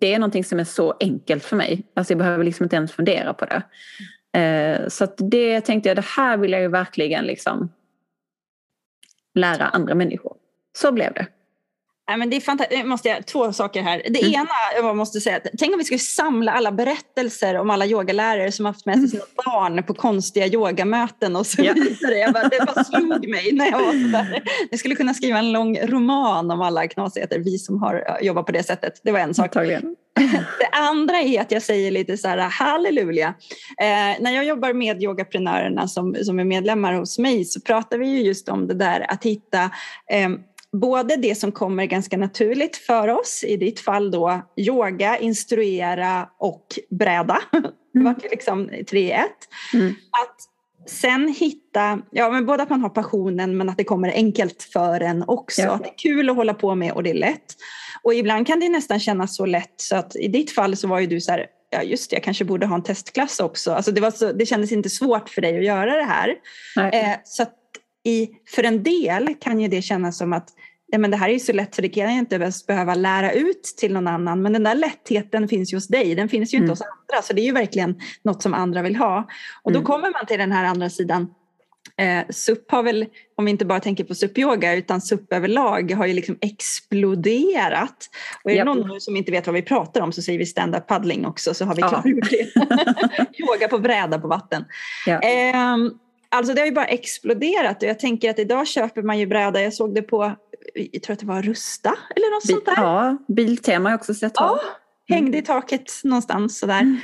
[0.00, 1.82] det är någonting som är så enkelt för mig.
[1.94, 3.62] Alltså jag behöver liksom inte ens fundera på det.
[4.40, 7.72] Eh, så att det tänkte jag, det här vill jag ju verkligen liksom
[9.34, 10.36] lära andra människor.
[10.78, 11.26] Så blev det.
[12.08, 12.86] Nej, men det är fantastiskt.
[12.86, 14.02] Måste jag, två saker här.
[14.08, 14.34] Det mm.
[14.34, 18.66] ena, jag måste säga, tänk om vi skulle samla alla berättelser om alla yogalärare som
[18.66, 19.34] haft med sig sina mm.
[19.44, 22.18] barn på konstiga yogamöten och så vidare.
[22.18, 24.42] Jag bara, det bara slog mig när jag var sådär.
[24.70, 28.52] Jag skulle kunna skriva en lång roman om alla knasigheter, vi som har jobbat på
[28.52, 29.00] det sättet.
[29.02, 29.44] Det var en sak.
[29.44, 29.96] Antagligen.
[30.58, 33.34] Det andra är att jag säger lite så här halleluja.
[33.80, 38.06] Eh, när jag jobbar med yogaprenörerna som, som är medlemmar hos mig så pratar vi
[38.08, 39.62] ju just om det där att hitta
[40.10, 40.28] eh,
[40.80, 46.66] både det som kommer ganska naturligt för oss, i ditt fall då yoga, instruera och
[46.90, 47.38] bräda.
[47.52, 47.70] Mm.
[47.92, 49.48] Det var liksom tre i ett.
[49.74, 49.94] Mm.
[50.10, 50.36] Att
[50.90, 55.00] sen hitta, ja men både att man har passionen men att det kommer enkelt för
[55.00, 55.62] en också.
[55.62, 55.70] Ja.
[55.70, 57.54] Att det är kul att hålla på med och det är lätt.
[58.02, 61.00] Och ibland kan det nästan kännas så lätt så att i ditt fall så var
[61.00, 63.72] ju du så här, ja just det, jag kanske borde ha en testklass också.
[63.72, 66.34] Alltså det, var så, det kändes inte svårt för dig att göra det här.
[66.92, 67.44] Eh, så
[68.06, 70.48] i, för en del kan ju det kännas som att
[70.86, 73.62] ja, men det här är så lätt så det kan jag inte behöva lära ut
[73.62, 74.42] till någon annan.
[74.42, 76.70] Men den där lättheten finns ju hos dig, den finns ju inte mm.
[76.70, 77.22] hos andra.
[77.22, 79.28] Så det är ju verkligen något som andra vill ha.
[79.62, 79.86] Och då mm.
[79.86, 81.34] kommer man till den här andra sidan.
[81.98, 86.06] Eh, SUP har väl, om vi inte bara tänker på SUP-yoga, utan SUP överlag har
[86.06, 88.10] ju liksom exploderat.
[88.44, 88.86] Och är det yep.
[88.86, 91.64] någon som inte vet vad vi pratar om så säger vi stand-up paddling också så
[91.64, 92.54] har vi klargjort det.
[93.38, 94.64] Yoga på bräda på vatten.
[95.06, 95.20] Ja.
[95.20, 95.76] Eh,
[96.28, 99.62] Alltså det har ju bara exploderat och jag tänker att idag köper man ju bräda.
[99.62, 100.32] Jag såg det på,
[100.92, 102.74] jag tror att det var Rusta eller något Bil, sånt där.
[102.76, 104.32] Ja, Biltema har jag också sett.
[104.34, 104.60] Ja,
[105.08, 106.80] hängde i taket någonstans sådär.
[106.80, 106.98] Mm.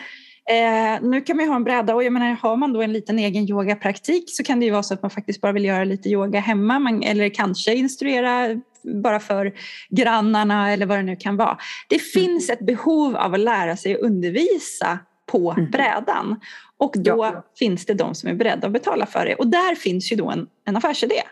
[0.49, 2.93] Eh, nu kan man ju ha en bräda och jag menar, har man då en
[2.93, 5.85] liten egen yogapraktik så kan det ju vara så att man faktiskt bara vill göra
[5.85, 8.61] lite yoga hemma man, eller kanske instruera
[9.03, 9.53] bara för
[9.91, 11.59] grannarna eller vad det nu kan vara.
[11.89, 12.05] Det mm.
[12.15, 15.71] finns ett behov av att lära sig att undervisa på mm.
[15.71, 16.41] brädan.
[16.77, 17.45] Och då ja.
[17.59, 19.35] finns det de som är beredda att betala för det.
[19.35, 21.23] Och där finns ju då en, en affärsidé.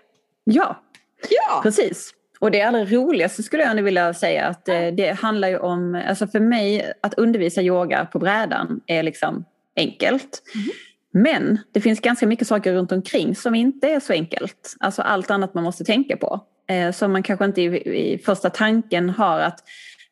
[0.44, 0.82] Ja,
[1.30, 2.14] ja, precis.
[2.40, 5.58] Och det allra roligaste skulle jag nu vilja säga att det, eh, det handlar ju
[5.58, 9.44] om, alltså för mig att undervisa yoga på brädan är liksom
[9.76, 10.42] enkelt.
[10.54, 10.68] Mm.
[11.12, 14.76] Men det finns ganska mycket saker runt omkring som inte är så enkelt.
[14.80, 16.40] Alltså allt annat man måste tänka på.
[16.68, 19.64] Eh, som man kanske inte i, i första tanken har att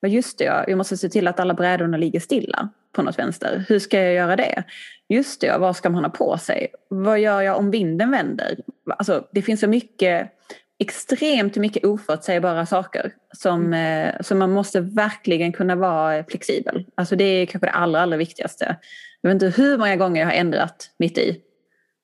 [0.07, 3.65] just det, jag måste se till att alla brädorna ligger stilla på något vänster.
[3.69, 4.63] Hur ska jag göra det?
[5.09, 6.67] Just det, vad ska man ha på sig?
[6.89, 8.59] Vad gör jag om vinden vänder?
[8.99, 10.31] Alltså, det finns så mycket,
[10.79, 14.09] extremt mycket oförutsägbara saker som, mm.
[14.09, 16.87] eh, som man måste verkligen kunna vara flexibel.
[16.95, 18.77] Alltså det är kanske det allra, allra viktigaste.
[19.21, 21.41] Jag vet inte hur många gånger jag har ändrat mitt i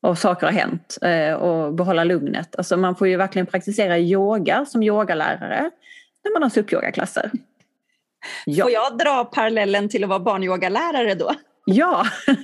[0.03, 2.57] och saker har hänt eh, och behålla lugnet.
[2.57, 5.71] Alltså man får ju verkligen praktisera yoga som yogalärare
[6.25, 7.31] när man har SUP-yogaklasser.
[8.47, 8.65] Ja.
[8.65, 11.35] Får jag dra parallellen till att vara barnyogalärare då?
[11.65, 12.07] Ja!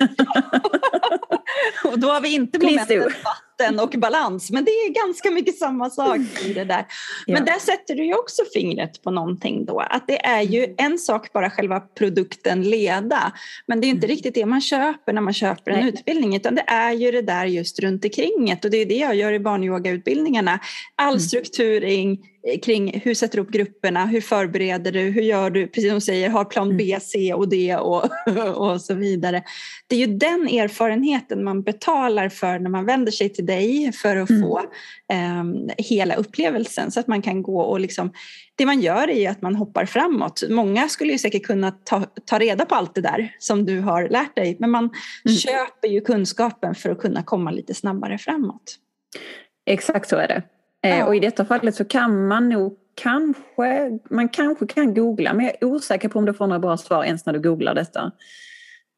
[1.84, 3.12] och då har vi inte momentet
[3.60, 6.86] vatten och balans, men det är ganska mycket samma sak i det där.
[7.26, 7.52] Men ja.
[7.52, 11.32] där sätter du ju också fingret på någonting då, att det är ju en sak
[11.32, 13.32] bara själva produkten leda,
[13.66, 14.16] men det är inte mm.
[14.16, 15.88] riktigt det man köper när man köper en Nej.
[15.88, 19.14] utbildning, utan det är ju det där just runt omkring och det är det jag
[19.14, 20.60] gör i barnyogautbildningarna.
[20.96, 21.20] All mm.
[21.20, 25.90] strukturering, Eh, kring hur sätter du upp grupperna, hur förbereder du, hur gör du, precis
[25.90, 27.00] som du säger, har plan B, mm.
[27.00, 28.04] C och D och,
[28.56, 29.42] och så vidare.
[29.86, 34.16] Det är ju den erfarenheten man betalar för när man vänder sig till dig för
[34.16, 34.42] att mm.
[34.42, 34.60] få
[35.40, 38.12] um, hela upplevelsen så att man kan gå och liksom,
[38.54, 40.42] det man gör är ju att man hoppar framåt.
[40.50, 44.08] Många skulle ju säkert kunna ta, ta reda på allt det där som du har
[44.08, 44.90] lärt dig men man
[45.24, 45.36] mm.
[45.38, 48.76] köper ju kunskapen för att kunna komma lite snabbare framåt.
[49.66, 50.42] Exakt så är det.
[50.82, 51.06] Eh, ja.
[51.06, 55.54] Och i detta fallet så kan man nog kanske, man kanske kan googla men jag
[55.60, 58.12] är osäker på om du får några bra svar ens när du googlar detta.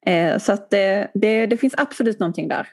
[0.06, 2.68] Eh, så att det, det, det finns absolut någonting där.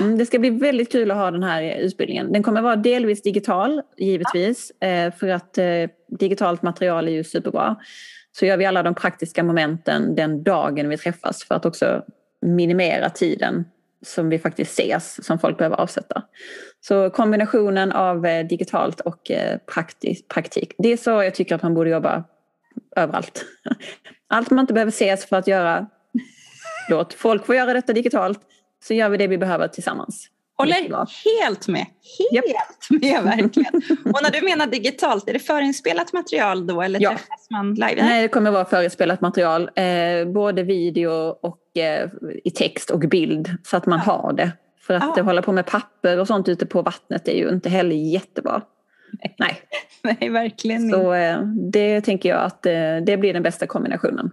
[0.00, 2.32] Mm, det ska bli väldigt kul att ha den här utbildningen.
[2.32, 4.70] Den kommer vara delvis digital givetvis.
[4.70, 5.58] Eh, för att
[6.08, 7.76] digitalt material är ju superbra.
[8.32, 12.02] Så gör vi alla de praktiska momenten den dagen vi träffas för att också
[12.42, 13.64] minimera tiden
[14.02, 16.22] som vi faktiskt ses som folk behöver avsätta.
[16.80, 20.74] Så kombinationen av eh, digitalt och eh, praktisk, praktik.
[20.78, 22.24] Det är så jag tycker att man borde jobba
[22.96, 23.44] överallt.
[24.28, 25.86] Allt man inte behöver ses för att göra,
[26.90, 28.40] låt folk få göra detta digitalt
[28.82, 30.28] så gör vi det vi behöver tillsammans.
[30.60, 31.86] Håller helt med.
[32.32, 33.02] Helt yep.
[33.02, 33.74] med verkligen.
[34.04, 37.10] Och när du menar digitalt, är det förinspelat material då eller ja.
[37.10, 38.02] träffas man live?
[38.02, 39.70] Nej, det kommer vara förinspelat material.
[39.74, 41.10] Eh, både video
[41.42, 42.08] och eh,
[42.44, 44.12] i text och bild så att man ja.
[44.12, 44.52] har det.
[44.80, 45.22] För att ja.
[45.22, 48.62] hålla på med papper och sånt ute på vattnet är ju inte heller jättebra.
[49.38, 49.60] Nej,
[50.02, 51.42] Nej verkligen Så eh,
[51.72, 52.72] det tänker jag att eh,
[53.06, 54.30] det blir den bästa kombinationen.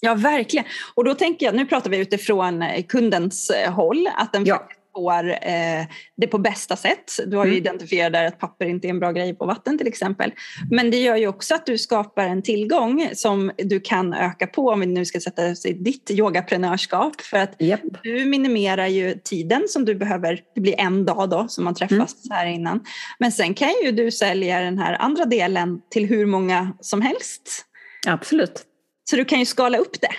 [0.00, 0.66] Ja, verkligen.
[0.94, 5.30] Och då tänker jag, nu pratar vi utifrån eh, kundens håll, att den ja får
[5.30, 7.12] eh, det på bästa sätt.
[7.26, 7.62] Du har ju mm.
[7.62, 10.32] identifierat där att papper inte är en bra grej på vatten till exempel.
[10.70, 14.68] Men det gör ju också att du skapar en tillgång som du kan öka på
[14.68, 17.20] om vi nu ska sätta oss i ditt yogaprenörskap.
[17.20, 17.80] För att yep.
[18.02, 21.90] du minimerar ju tiden som du behöver, det blir en dag då som man träffas
[22.24, 22.36] mm.
[22.36, 22.80] här innan.
[23.18, 27.66] Men sen kan ju du sälja den här andra delen till hur många som helst.
[28.06, 28.62] Absolut.
[29.10, 30.12] Så du kan ju skala upp det.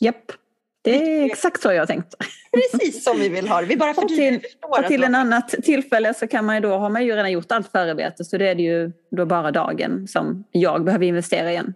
[0.00, 0.30] Japp.
[0.30, 0.45] Yep.
[0.90, 2.14] Det är exakt så jag har tänkt.
[2.52, 3.66] Precis som vi vill ha det.
[3.66, 6.90] Vi bara och till, och till en annat tillfälle så kan man ju då, har
[6.90, 10.44] man ju redan gjort allt förarbete så det är det ju då bara dagen som
[10.50, 11.74] jag behöver investera igen.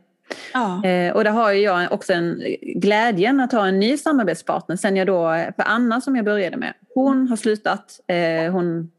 [0.53, 0.85] Ja.
[0.85, 4.97] Eh, och där har ju jag också en glädjen att ha en ny samarbetspartner sen
[4.97, 8.91] jag då, för Anna som jag började med, hon har slutat, eh, hon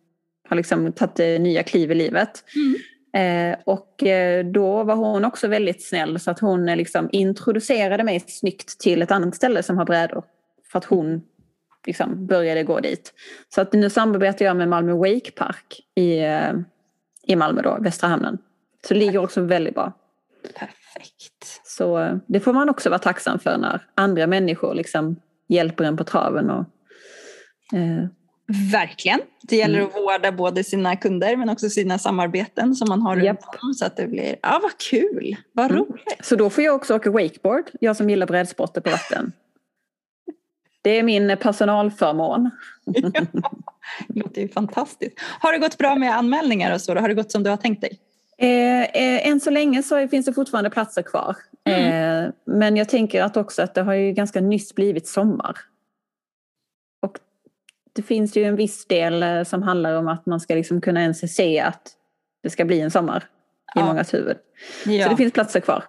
[0.49, 2.43] har liksom tagit nya kliv i livet.
[2.55, 2.75] Mm.
[3.13, 8.03] Eh, och eh, då var hon också väldigt snäll så att hon eh, liksom introducerade
[8.03, 10.23] mig snyggt till ett annat ställe som har brädor.
[10.71, 11.21] För att hon
[11.85, 13.13] liksom började gå dit.
[13.49, 16.19] Så att nu samarbetar jag med Malmö Wake Park i,
[17.27, 18.37] i Malmö då, Västra Hamnen.
[18.87, 19.93] Så det ligger också väldigt bra.
[20.59, 21.61] Perfekt.
[21.63, 25.15] Så det får man också vara tacksam för när andra människor liksom
[25.47, 26.65] hjälper en på traven och
[27.77, 28.05] eh,
[28.71, 29.21] Verkligen.
[29.41, 29.89] Det gäller mm.
[29.89, 33.73] att vårda både sina kunder men också sina samarbeten som man har runt om.
[33.73, 35.77] Så att det blir, ja vad kul, vad mm.
[35.77, 36.17] roligt.
[36.21, 39.31] Så då får jag också åka wakeboard, jag som gillar brädsporter på vatten.
[40.83, 42.49] Det är min personalförmån.
[42.85, 43.09] ja,
[44.07, 45.19] det låter ju fantastiskt.
[45.39, 46.95] Har det gått bra med anmälningar och så?
[46.95, 47.99] Har det gått som du har tänkt dig?
[48.37, 51.35] Eh, eh, än så länge så finns det fortfarande platser kvar.
[51.65, 52.23] Mm.
[52.25, 55.57] Eh, men jag tänker att också att det har ju ganska nyss blivit sommar
[57.93, 61.01] det finns ju en viss del eh, som handlar om att man ska liksom kunna
[61.01, 61.81] ens se att
[62.43, 63.23] det ska bli en sommar
[63.75, 63.85] i ja.
[63.85, 64.37] mångas huvud.
[64.85, 65.03] Ja.
[65.03, 65.83] Så det finns platser kvar.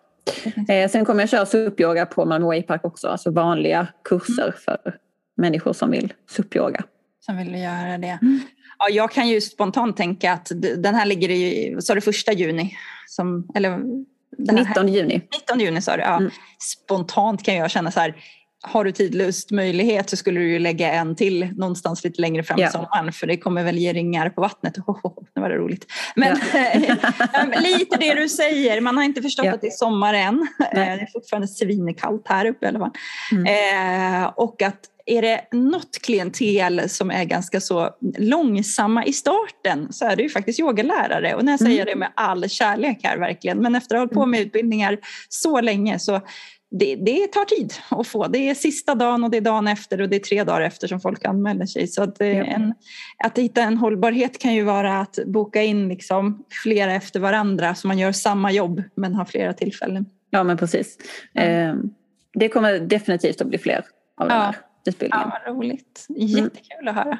[0.69, 4.55] Eh, sen kommer jag köra SUP-yoga på Malmö Waypark också, alltså vanliga kurser mm.
[4.65, 4.97] för
[5.37, 6.85] människor som vill SUP-yoga.
[7.21, 8.19] Som vill göra det.
[8.23, 8.41] Mm.
[8.79, 12.77] Ja, jag kan ju spontant tänka att den här ligger i, sa du första juni?
[13.07, 13.81] Som, eller
[14.39, 15.15] 19 juni.
[15.15, 16.17] 19 juni sa du, ja.
[16.17, 16.31] Mm.
[16.59, 18.17] Spontant kan jag känna så här,
[18.63, 22.59] har du tidlöst möjlighet så skulle du ju lägga en till någonstans lite längre fram
[22.59, 22.73] i yeah.
[22.73, 24.79] sommaren för det kommer väl ge ringar på vattnet.
[24.79, 25.93] Oh, oh, det var det roligt.
[26.17, 27.63] Men yeah.
[27.63, 29.55] lite det du säger, man har inte förstått yeah.
[29.55, 30.47] att det är sommar än.
[30.59, 32.91] det är fortfarande svinkallt här uppe i alla fall.
[33.33, 34.25] Mm.
[34.25, 40.05] Eh, och att är det något klientel som är ganska så långsamma i starten så
[40.05, 41.35] är det ju faktiskt yogalärare.
[41.35, 41.87] Och när jag säger mm.
[41.87, 44.47] det med all kärlek här verkligen, men efter att ha hållit på med mm.
[44.47, 44.99] utbildningar
[45.29, 46.21] så länge så
[46.73, 48.27] det, det, tar tid att få.
[48.27, 50.89] Det är sista dagen och det är dagen efter och det är tre dagar efter
[50.89, 51.89] som folk anmäler sig.
[51.89, 52.75] Så att, en,
[53.25, 57.89] att hitta en hållbarhet kan ju vara att boka in liksom flera efter varandra så
[57.89, 60.07] man gör samma jobb men har flera tillfällen.
[60.31, 60.99] Ja men precis.
[61.33, 61.43] Ja.
[61.43, 61.75] Eh,
[62.35, 63.85] det kommer definitivt att bli fler
[64.17, 64.57] av den här
[64.87, 65.31] utbildningen.
[65.33, 66.07] Ja, vad roligt.
[66.09, 66.99] Jättekul mm.
[66.99, 67.19] att höra.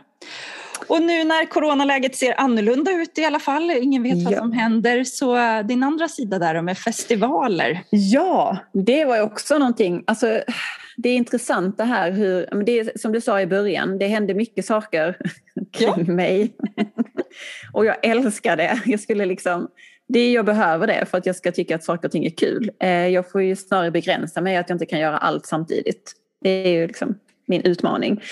[0.87, 5.05] Och nu när coronaläget ser annorlunda ut i alla fall, ingen vet vad som händer,
[5.05, 7.81] så äh, din andra sida där med festivaler.
[7.91, 10.43] Ja, det var ju också någonting, alltså
[10.97, 14.35] det är intressant det här hur, det är, som du sa i början, det händer
[14.35, 15.17] mycket saker
[15.73, 16.13] kring ja.
[16.13, 16.57] mig.
[17.73, 18.81] och jag älskar det.
[18.87, 19.69] Jag skulle liksom,
[20.09, 22.71] det jag behöver det för att jag ska tycka att saker och ting är kul.
[22.81, 26.13] Eh, jag får ju snarare begränsa mig att jag inte kan göra allt samtidigt.
[26.43, 27.15] Det är ju liksom
[27.47, 28.23] min utmaning.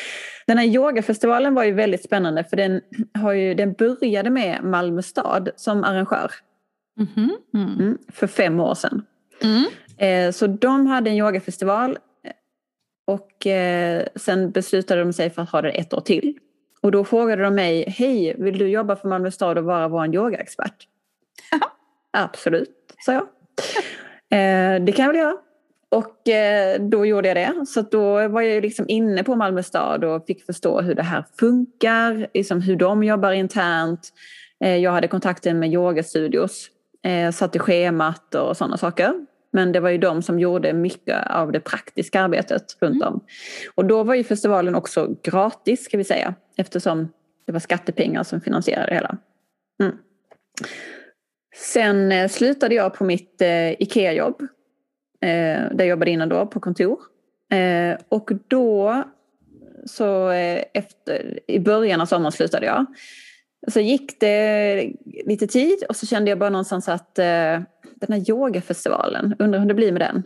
[0.50, 2.80] Den här yogafestivalen var ju väldigt spännande för den,
[3.14, 6.32] har ju, den började med Malmö stad som arrangör.
[6.98, 7.78] Mm -hmm.
[7.78, 9.02] mm, för fem år sedan.
[9.42, 9.64] Mm.
[9.98, 11.98] Eh, så de hade en yogafestival
[13.07, 16.38] och eh, sen beslutade de sig för att ha det ett år till.
[16.80, 20.14] Och då frågade de mig, hej, vill du jobba för Malmö stad och vara vår
[20.14, 20.86] yogaexpert?
[22.11, 23.22] Absolut, sa jag.
[24.32, 25.36] Eh, det kan jag väl göra.
[25.91, 27.66] Och eh, då gjorde jag det.
[27.66, 31.24] Så då var jag liksom inne på Malmö stad och fick förstå hur det här
[31.41, 34.09] funkar, liksom hur de jobbar internt.
[34.64, 36.68] Eh, jag hade kontakten med yogastudios,
[37.05, 39.14] eh, satte schemat och sådana saker.
[39.53, 43.24] Men det var ju de som gjorde mycket av det praktiska arbetet runt om.
[43.74, 46.34] Och då var ju festivalen också gratis ska vi säga.
[46.57, 47.09] Eftersom
[47.47, 49.16] det var skattepengar som finansierade det hela.
[49.82, 49.97] Mm.
[51.57, 53.43] Sen slutade jag på mitt
[53.78, 54.47] IKEA-jobb.
[55.23, 56.99] Eh, där jag jobbade innan då på kontor.
[57.53, 59.05] Eh, och då
[59.87, 62.87] så eh, efter, i början av sommaren slutade jag.
[63.68, 64.93] Så gick det
[65.27, 67.61] lite tid och så kände jag bara någonstans att eh,
[67.95, 70.23] den här yogafestivalen, undrar hur det blir med den.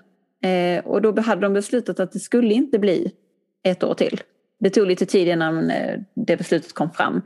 [0.50, 3.12] Eh, och då hade de beslutat att det skulle inte bli
[3.62, 4.20] ett år till.
[4.60, 7.22] Det tog lite tid innan eh, det beslutet kom fram.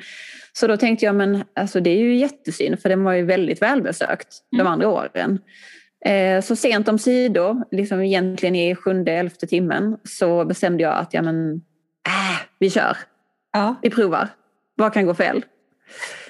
[0.53, 3.63] Så då tänkte jag, men alltså det är ju jättesynd för den var ju väldigt
[3.63, 4.65] välbesökt mm.
[4.65, 5.39] de andra åren.
[6.05, 11.15] Eh, så sent om sidor, liksom egentligen i sjunde, elfte timmen, så bestämde jag att
[11.15, 11.55] ja, men,
[12.07, 12.97] äh, vi kör.
[13.53, 13.75] Ja.
[13.83, 14.29] Vi provar.
[14.77, 15.45] Vad kan gå fel?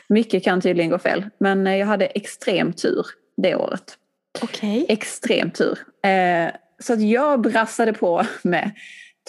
[0.08, 1.24] Mycket kan tydligen gå fel.
[1.40, 3.06] Men eh, jag hade extrem tur
[3.36, 3.96] det året.
[4.42, 4.86] Okay.
[4.88, 5.78] Extrem tur.
[6.10, 8.70] Eh, så att jag brassade på med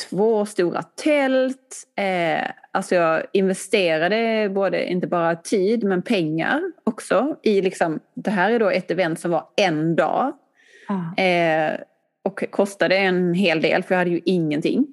[0.09, 1.83] två stora tält.
[1.97, 7.35] Eh, alltså jag investerade både, inte bara tid, men pengar också.
[7.43, 10.33] I liksom, det här är då ett event som var en dag.
[10.87, 11.21] Ah.
[11.21, 11.79] Eh,
[12.23, 14.87] och kostade en hel del, för jag hade ju ingenting.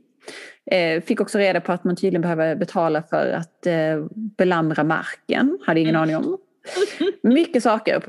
[0.71, 4.05] Eh, fick också reda på att man tydligen behöver betala för att eh,
[4.37, 5.59] belamra marken.
[5.67, 6.03] Hade ingen mm.
[6.03, 6.39] aning om.
[7.23, 8.03] Mycket saker.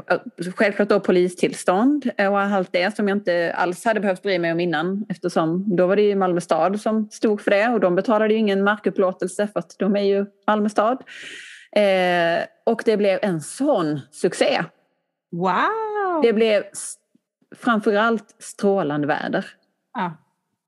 [0.55, 4.59] Självklart då polistillstånd och allt det som jag inte alls hade behövt bry mig om
[4.59, 8.33] innan eftersom då var det ju Malmö stad som stod för det och de betalade
[8.33, 11.03] ju ingen markupplåtelse för att de är ju Malmö stad.
[11.71, 14.63] Eh, och det blev en sån succé.
[15.31, 16.21] Wow!
[16.23, 16.63] Det blev
[17.55, 19.45] framförallt strålande väder.
[19.97, 20.11] Ah.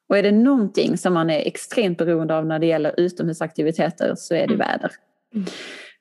[0.09, 4.33] Och är det någonting som man är extremt beroende av när det gäller utomhusaktiviteter så
[4.33, 4.57] är det mm.
[4.57, 4.91] väder.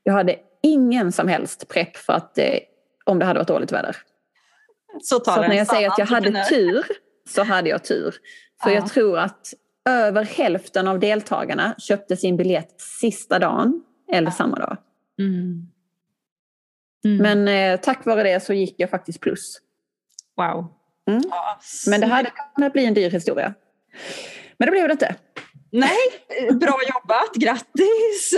[0.03, 2.59] Jag hade ingen som helst prepp för att eh,
[3.05, 3.97] om det hade varit dåligt väder.
[5.03, 6.85] Så, så när jag säger att jag hade tur
[7.29, 8.15] så hade jag tur.
[8.63, 8.75] För ja.
[8.75, 9.55] jag tror att
[9.89, 13.83] över hälften av deltagarna köpte sin biljett sista dagen
[14.13, 14.33] eller ja.
[14.33, 14.77] samma dag.
[15.19, 15.69] Mm.
[17.05, 17.17] Mm.
[17.45, 19.61] Men eh, tack vare det så gick jag faktiskt plus.
[20.37, 20.75] Wow.
[21.09, 21.23] Mm.
[21.31, 23.55] Ja, Men det hade kunnat bli en dyr historia.
[24.59, 25.15] Men det blev det inte.
[25.71, 25.99] Nej,
[26.61, 28.35] bra jobbat, grattis!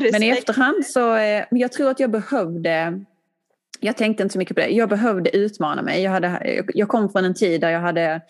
[0.12, 3.00] Men i efterhand så, eh, jag tror att jag behövde
[3.80, 4.68] jag tänkte inte så mycket på det.
[4.68, 6.02] Jag behövde utmana mig.
[6.02, 8.20] Jag, hade, jag kom från en tid där jag, hade,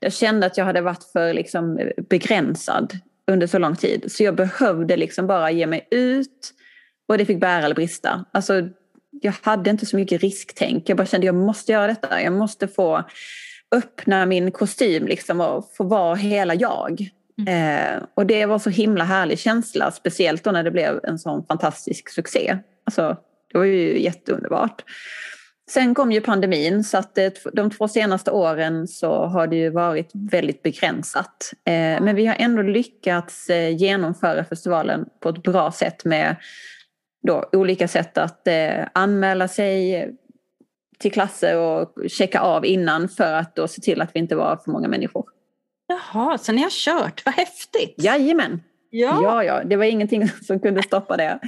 [0.00, 2.98] jag kände att jag hade varit för liksom begränsad
[3.30, 4.12] under så lång tid.
[4.12, 6.52] Så jag behövde liksom bara ge mig ut
[7.08, 8.24] och det fick bära eller brista.
[8.32, 8.68] Alltså,
[9.10, 10.88] jag hade inte så mycket risktänk.
[10.88, 12.22] Jag bara kände att jag måste göra detta.
[12.22, 13.04] Jag måste få
[13.72, 17.10] öppna min kostym liksom och få vara hela jag.
[17.38, 17.96] Mm.
[17.96, 21.46] Eh, och det var så himla härlig känsla, speciellt då när det blev en sån
[21.46, 22.58] fantastisk succé.
[22.84, 23.16] Alltså,
[23.52, 24.84] det var ju jätteunderbart.
[25.70, 29.70] Sen kom ju pandemin så att eh, de två senaste åren så har det ju
[29.70, 31.52] varit väldigt begränsat.
[31.64, 36.36] Eh, men vi har ändå lyckats eh, genomföra festivalen på ett bra sätt med
[37.26, 40.08] då olika sätt att eh, anmäla sig
[40.98, 44.56] till klasser och checka av innan för att då se till att vi inte var
[44.56, 45.35] för många människor.
[45.86, 47.94] Jaha, så ni har kört, vad häftigt!
[47.96, 48.62] Jajamän!
[48.90, 49.20] Ja.
[49.22, 51.38] ja, ja, det var ingenting som kunde stoppa det.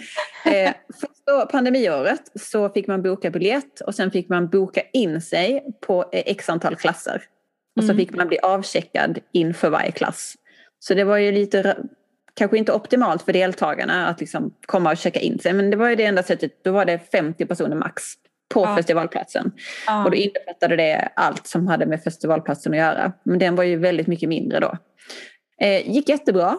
[0.45, 5.65] Eh, första pandemiåret så fick man boka biljett och sen fick man boka in sig
[5.87, 7.23] på eh, x antal klasser.
[7.77, 7.97] Och så mm.
[7.97, 10.35] fick man bli avcheckad inför varje klass.
[10.79, 11.77] Så det var ju lite,
[12.35, 15.89] kanske inte optimalt för deltagarna att liksom komma och checka in sig, men det var
[15.89, 18.03] ju det enda sättet, då var det 50 personer max
[18.49, 18.77] på ja.
[18.77, 19.53] festivalplatsen.
[19.87, 20.05] Ja.
[20.05, 23.13] Och då innefattade det allt som hade med festivalplatsen att göra.
[23.23, 24.79] Men den var ju väldigt mycket mindre då.
[25.61, 26.59] Eh, gick jättebra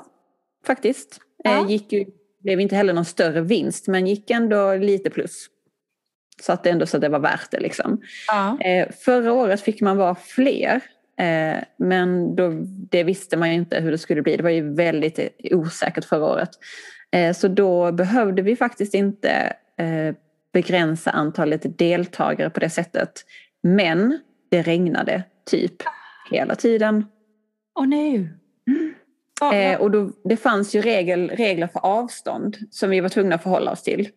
[0.66, 1.20] faktiskt.
[1.44, 1.62] Ja.
[1.62, 2.06] Eh, gick ju,
[2.44, 5.48] blev inte heller någon större vinst men gick ändå lite plus.
[6.42, 8.02] Så att det ändå så att det var värt det liksom.
[8.62, 10.82] Eh, förra året fick man vara fler.
[11.20, 14.38] Eh, men då, det visste man ju inte hur det skulle bli.
[14.38, 15.20] Det var ju väldigt
[15.52, 16.50] osäkert förra året.
[17.12, 20.16] Eh, så då behövde vi faktiskt inte eh,
[20.54, 23.26] begränsa antalet deltagare på det sättet.
[23.64, 24.20] Men
[24.50, 25.76] det regnade typ
[26.32, 27.06] hela tiden.
[27.76, 28.30] Åh oh, nej!
[29.54, 33.44] Eh, och då, det fanns ju regel, regler för avstånd som vi var tvungna att
[33.44, 34.10] förhålla oss till.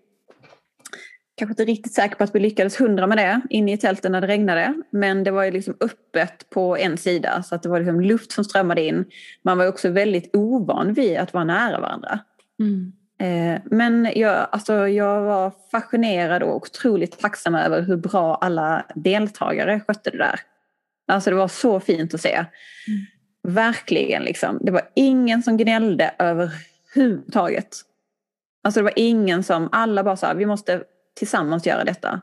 [1.34, 4.20] Kanske inte riktigt säker på att vi lyckades hundra med det inne i tälten när
[4.20, 4.74] det regnade.
[4.90, 8.32] Men det var ju liksom öppet på en sida så att det var liksom luft
[8.32, 9.04] som strömmade in.
[9.42, 12.18] Man var också väldigt ovan vid att vara nära varandra.
[12.60, 12.92] Mm.
[13.22, 19.80] Eh, men jag, alltså jag var fascinerad och otroligt tacksam över hur bra alla deltagare
[19.86, 20.40] skötte det där.
[21.08, 22.34] Alltså det var så fint att se.
[22.34, 22.46] Mm.
[23.54, 24.58] Verkligen liksom.
[24.62, 27.76] Det var ingen som gnällde överhuvudtaget.
[28.64, 30.82] Alltså det var ingen som, alla bara sa vi måste
[31.18, 32.20] tillsammans göra detta.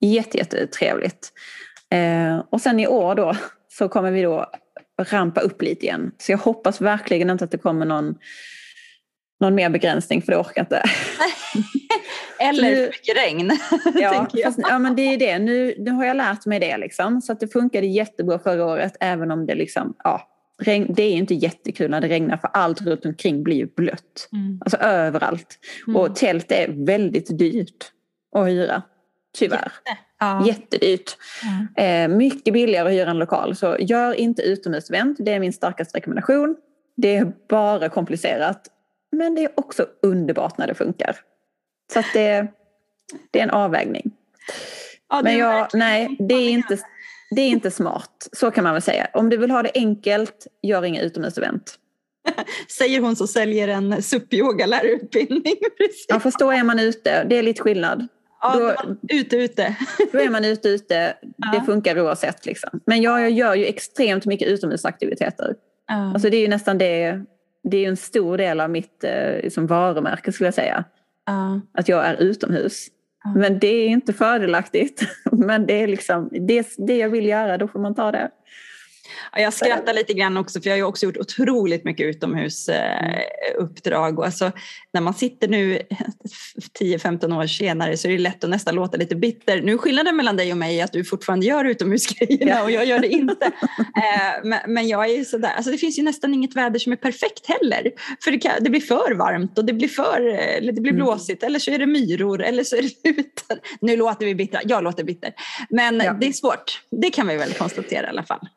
[0.00, 1.32] Jätte, jättetrevligt.
[1.90, 3.34] Eh, och sen i år då
[3.68, 4.46] så kommer vi då
[4.98, 6.12] rampa upp lite igen.
[6.18, 8.14] Så jag hoppas verkligen inte att det kommer någon,
[9.40, 10.82] någon mer begränsning för det orkar inte.
[12.40, 13.50] Eller för mycket regn.
[13.94, 15.38] ja, fast, ja, men det är det.
[15.38, 17.20] Nu, nu har jag lärt mig det liksom.
[17.20, 20.28] Så att det funkade jättebra förra året även om det liksom, ja,
[20.58, 24.28] regn, det är inte jättekul när det regnar för allt runt omkring blir ju blött.
[24.32, 24.58] Mm.
[24.60, 25.58] Alltså överallt.
[25.86, 25.96] Mm.
[25.96, 27.92] Och tält är väldigt dyrt
[28.36, 28.82] att hyra.
[29.38, 29.58] Tyvärr.
[29.58, 29.98] Jätte.
[30.20, 30.46] Ja.
[30.46, 31.16] Jättedyrt.
[31.76, 32.12] Mm.
[32.12, 33.56] Eh, mycket billigare att hyra en lokal.
[33.56, 35.16] Så gör inte utomhusevent.
[35.20, 36.56] Det är min starkaste rekommendation.
[36.96, 38.68] Det är bara komplicerat.
[39.12, 41.16] Men det är också underbart när det funkar.
[41.92, 42.46] Så att det,
[43.30, 44.10] det är en avvägning.
[45.08, 46.78] Ja, men jag, nej, det är, inte,
[47.30, 48.28] det är inte smart.
[48.32, 49.08] Så kan man väl säga.
[49.12, 51.78] Om du vill ha det enkelt, gör inga utomhusevent.
[52.78, 55.56] Säger hon som säljer en SUP-yogalärarutbildning.
[56.08, 57.24] Ja, fast då är man ute.
[57.24, 58.08] Det är lite skillnad.
[58.40, 59.76] Ja, då, ute, ute.
[60.12, 61.16] Då är man ute, ute.
[61.36, 61.58] Ja.
[61.58, 62.46] Det funkar oavsett.
[62.46, 62.80] Liksom.
[62.86, 65.54] Men jag, jag gör ju extremt mycket utomhusaktiviteter.
[65.88, 66.12] Ja.
[66.12, 67.24] Alltså det är ju nästan det.
[67.70, 70.84] Det är en stor del av mitt eh, liksom varumärke skulle jag säga.
[71.26, 71.60] Ja.
[71.74, 72.86] Att jag är utomhus.
[73.24, 73.30] Ja.
[73.30, 75.02] Men det är inte fördelaktigt.
[75.32, 78.30] Men det är liksom det, det jag vill göra, då får man ta det.
[79.36, 84.18] Jag skrattar lite grann också för jag har också gjort otroligt mycket utomhusuppdrag.
[84.18, 84.52] Och alltså,
[84.92, 85.78] när man sitter nu
[86.80, 89.62] 10-15 år senare så är det lätt att nästan låta lite bitter.
[89.62, 92.98] Nu är skillnaden mellan dig och mig att du fortfarande gör utomhusgrejerna och jag gör
[92.98, 93.52] det inte.
[93.98, 97.46] Eh, men jag är sådär, alltså det finns ju nästan inget väder som är perfekt
[97.46, 97.90] heller.
[98.24, 101.04] För det, kan, det blir för varmt och det blir, för, eller det blir mm.
[101.04, 102.88] blåsigt eller så är det myror eller så är det
[103.38, 103.58] lutar.
[103.80, 105.32] Nu låter vi bittra, jag låter bitter.
[105.70, 106.12] Men ja.
[106.12, 108.48] det är svårt, det kan vi väl konstatera i alla fall.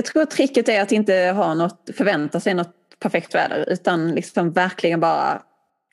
[0.00, 4.10] Jag tror att tricket är att inte ha något, förvänta sig något perfekt väder utan
[4.10, 5.42] liksom verkligen bara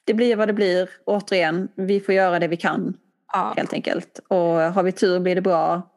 [0.05, 0.89] det blir vad det blir.
[1.05, 2.97] Återigen, vi får göra det vi kan
[3.33, 3.53] ja.
[3.57, 4.19] helt enkelt.
[4.27, 5.89] Och har vi tur blir det bra.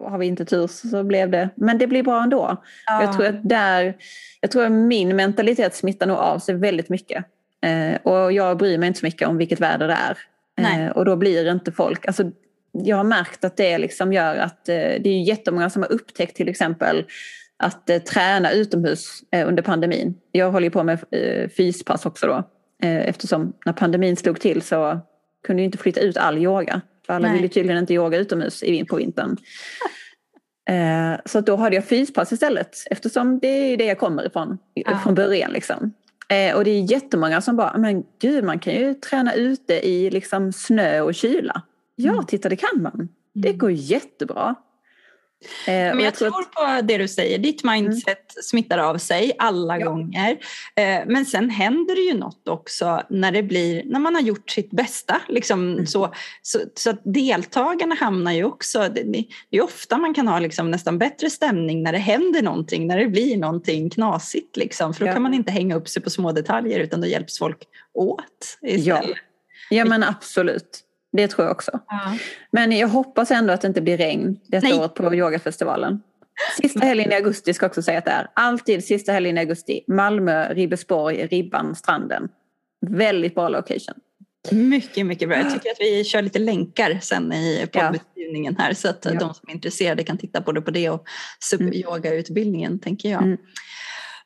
[0.00, 2.62] Har vi inte tur så blev det, men det blir bra ändå.
[2.86, 3.02] Ja.
[3.02, 3.96] Jag, tror att där,
[4.40, 7.24] jag tror att min mentalitet smittar nog av sig väldigt mycket.
[7.62, 10.18] Eh, och jag bryr mig inte så mycket om vilket väder det är.
[10.56, 12.30] Eh, och då blir inte folk, alltså
[12.74, 16.36] jag har märkt att det liksom gör att eh, det är jättemånga som har upptäckt
[16.36, 17.04] till exempel
[17.56, 20.14] att eh, träna utomhus eh, under pandemin.
[20.32, 20.98] Jag håller på med
[21.56, 22.44] fyspass också då
[22.80, 25.00] eftersom när pandemin slog till så
[25.46, 26.80] kunde ju inte flytta ut all yoga.
[27.06, 27.34] För alla Nej.
[27.34, 29.36] vill ju tydligen inte yoga utomhus på vintern.
[31.24, 34.98] Så då hade jag fyspass istället eftersom det är det jag kommer ifrån ja.
[35.04, 35.50] från början.
[35.52, 35.92] Liksom.
[36.54, 40.52] Och det är jättemånga som bara, men gud man kan ju träna ute i liksom
[40.52, 41.62] snö och kyla.
[41.96, 42.26] Ja, mm.
[42.26, 43.08] titta det kan man.
[43.34, 43.58] Det mm.
[43.58, 44.54] går jättebra.
[45.66, 48.42] Eh, Men jag, tror på det du säger, ditt mindset mm.
[48.42, 49.86] smittar av sig alla ja.
[49.86, 50.30] gånger.
[50.76, 54.50] Eh, men sen händer det ju något också när det blir, när man har gjort
[54.50, 55.20] sitt bästa.
[55.28, 55.86] Liksom, mm.
[55.86, 59.02] så, så, så att deltagarna hamnar ju också, det,
[59.50, 62.98] det är ofta man kan ha liksom nästan bättre stämning när det händer någonting, när
[62.98, 64.56] det blir någonting knasigt.
[64.56, 65.12] Liksom, för då ja.
[65.12, 67.58] kan man inte hänga upp sig på små detaljer utan då hjälps folk
[67.94, 68.86] åt istället.
[68.86, 69.14] Ja,
[69.70, 70.83] ja men absolut.
[71.16, 71.80] Det tror jag också.
[71.88, 72.18] Ja.
[72.50, 74.78] Men jag hoppas ändå att det inte blir regn detta Nej.
[74.78, 76.02] året på yogafestivalen.
[76.60, 78.30] Sista helgen i augusti ska jag också säga att det är.
[78.34, 79.84] Alltid sista helgen i augusti.
[79.88, 82.28] Malmö, Ribersborg, Ribban, Stranden.
[82.86, 83.94] Väldigt bra location.
[84.50, 85.38] Mycket, mycket bra.
[85.38, 89.10] Jag tycker att vi kör lite länkar sen i poddbeskrivningen här så att ja.
[89.10, 91.04] de som är intresserade kan titta både på det och
[91.40, 92.78] SUP-yogautbildningen mm.
[92.78, 93.22] tänker jag.
[93.22, 93.38] Mm.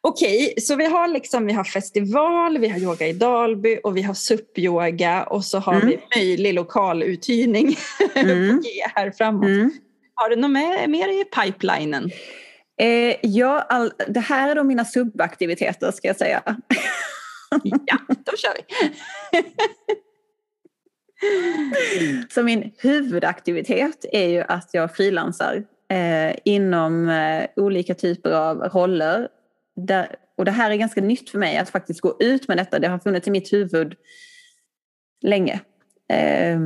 [0.00, 4.02] Okej, så vi har, liksom, vi har festival, vi har yoga i Dalby och vi
[4.02, 5.86] har SUP-yoga och så har mm.
[5.86, 7.76] vi möjlig lokaluthyrning
[8.14, 8.62] mm.
[8.94, 9.44] här framåt.
[9.44, 9.70] Mm.
[10.14, 12.10] Har du något med, mer i pipelinen?
[12.80, 16.42] Eh, ja, all, det här är då mina subaktiviteter ska jag säga.
[17.62, 18.64] ja, då kör vi.
[22.30, 29.28] Så min huvudaktivitet är ju att jag frilansar eh, inom eh, olika typer av roller
[29.86, 32.78] där, och det här är ganska nytt för mig att faktiskt gå ut med detta.
[32.78, 33.94] Det har funnits i mitt huvud
[35.22, 35.60] länge.
[36.08, 36.58] Eh,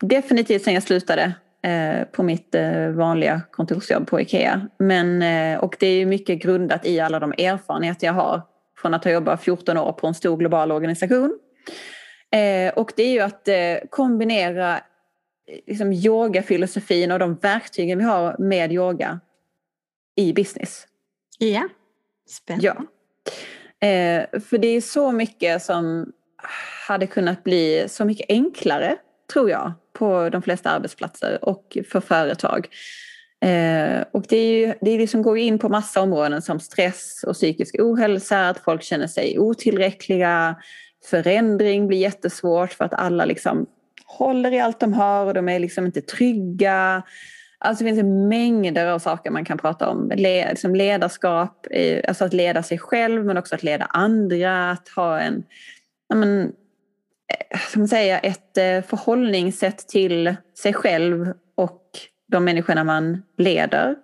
[0.00, 4.68] definitivt sen jag slutade eh, på mitt eh, vanliga kontorsjobb på IKEA.
[4.78, 8.42] Men, eh, och det är mycket grundat i alla de erfarenheter jag har
[8.78, 11.38] från att ha jobbat 14 år på en stor global organisation.
[12.32, 14.80] Eh, och det är ju att eh, kombinera eh,
[15.66, 19.20] liksom, yogafilosofin och de verktygen vi har med yoga
[20.16, 20.86] i business.
[21.38, 21.68] Ja.
[22.26, 22.66] Spännande.
[22.66, 23.88] Ja.
[23.88, 26.12] Eh, för det är så mycket som
[26.88, 28.96] hade kunnat bli så mycket enklare,
[29.32, 32.68] tror jag, på de flesta arbetsplatser och för företag.
[33.44, 37.24] Eh, och det, är ju, det är liksom går in på massa områden som stress
[37.26, 40.56] och psykisk ohälsa, att folk känner sig otillräckliga,
[41.10, 43.66] förändring blir jättesvårt för att alla liksom
[44.06, 47.02] håller i allt de har och de är liksom inte trygga.
[47.58, 50.12] Alltså det finns mängder av saker man kan prata om.
[50.16, 51.66] Le, liksom ledarskap,
[52.08, 54.70] alltså att leda sig själv men också att leda andra.
[54.70, 55.44] Att ha en,
[56.14, 56.52] men,
[57.52, 61.82] eh, ska man säga, ett eh, förhållningssätt till sig själv och
[62.28, 63.96] de människorna man leder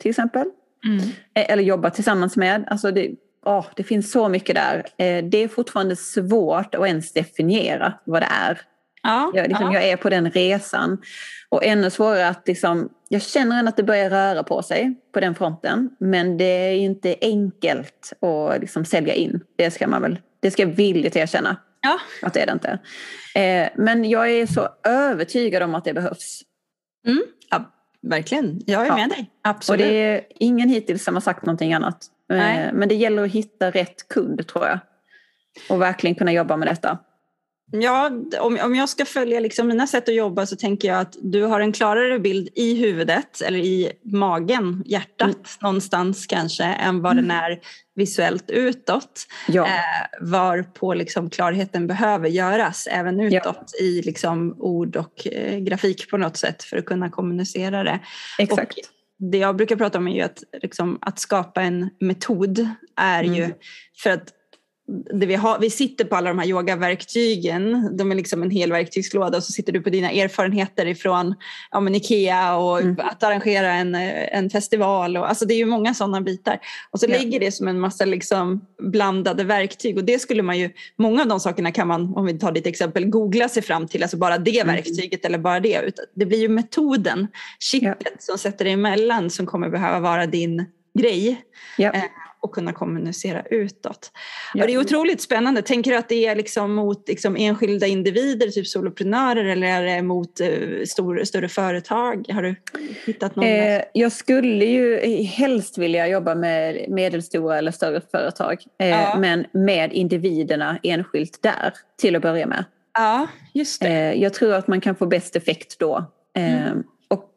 [0.00, 0.46] till exempel.
[0.86, 1.00] Mm.
[1.34, 2.64] Eh, eller jobbar tillsammans med.
[2.66, 3.10] Alltså det,
[3.44, 4.86] oh, det finns så mycket där.
[5.22, 8.60] Det är fortfarande svårt att ens definiera vad det är.
[9.02, 9.74] Ja, jag, liksom, ja.
[9.74, 11.02] jag är på den resan.
[11.48, 15.20] Och ännu svårare att liksom, jag känner ändå att det börjar röra på sig på
[15.20, 15.90] den fronten.
[16.00, 19.40] Men det är inte enkelt att liksom sälja in.
[19.56, 21.56] Det ska man väl, det ska jag villigt erkänna.
[21.82, 21.98] Ja.
[22.22, 22.78] Att det är det inte.
[23.34, 26.42] Eh, men jag är så övertygad om att det behövs.
[27.06, 27.22] Mm.
[27.50, 27.72] Ja,
[28.02, 28.96] verkligen, jag är ja.
[28.96, 29.30] med dig.
[29.42, 29.80] Absolut.
[29.80, 32.06] Och det är ingen hittills som har sagt någonting annat.
[32.32, 34.78] Eh, men det gäller att hitta rätt kund tror jag.
[35.68, 36.98] Och verkligen kunna jobba med detta.
[37.72, 38.10] Ja,
[38.40, 41.42] om, om jag ska följa liksom mina sätt att jobba så tänker jag att du
[41.42, 45.40] har en klarare bild i huvudet eller i magen, hjärtat mm.
[45.60, 47.28] någonstans kanske än vad mm.
[47.28, 47.60] den är
[47.94, 49.26] visuellt utåt.
[49.48, 49.66] Ja.
[49.66, 53.84] Eh, var på liksom klarheten behöver göras även utåt ja.
[53.84, 58.00] i liksom ord och eh, grafik på något sätt för att kunna kommunicera det.
[58.38, 58.78] Exakt.
[58.78, 63.24] Och det jag brukar prata om är ju att, liksom, att skapa en metod är
[63.24, 63.34] mm.
[63.34, 63.54] ju
[64.02, 64.34] för att
[64.90, 67.96] det vi, har, vi sitter på alla de här yogaverktygen.
[67.96, 71.34] De är liksom en hel verktygslåda och så sitter du på dina erfarenheter ifrån
[71.70, 72.96] ja, men Ikea och mm.
[72.98, 75.16] att arrangera en, en festival.
[75.16, 76.58] Och, alltså det är ju många sådana bitar.
[76.90, 77.18] Och så ja.
[77.18, 81.28] ligger det som en massa liksom blandade verktyg och det skulle man ju, många av
[81.28, 84.38] de sakerna kan man, om vi tar ditt exempel, googla sig fram till, alltså bara
[84.38, 84.74] det mm.
[84.74, 85.94] verktyget eller bara det.
[86.14, 87.28] Det blir ju metoden,
[87.58, 88.10] chippet ja.
[88.18, 90.66] som sätter det emellan som kommer behöva vara din
[90.98, 91.42] grej.
[91.78, 91.92] Ja.
[92.40, 94.12] Eh, och kunna kommunicera utåt.
[94.54, 94.62] Ja.
[94.62, 95.62] Och det är otroligt spännande.
[95.62, 100.02] Tänker du att det är liksom mot liksom enskilda individer, typ soloprenörer eller är det
[100.02, 102.26] mot uh, stor, större företag?
[102.28, 102.54] Har du
[103.06, 103.46] hittat någon?
[103.46, 108.64] Eh, jag skulle ju helst vilja jobba med medelstora eller större företag.
[108.78, 109.16] Eh, ja.
[109.18, 112.64] Men med individerna enskilt där till att börja med.
[112.94, 113.88] Ja, just det.
[113.88, 115.96] Eh, jag tror att man kan få bäst effekt då.
[116.36, 116.82] Eh, mm.
[117.08, 117.30] Och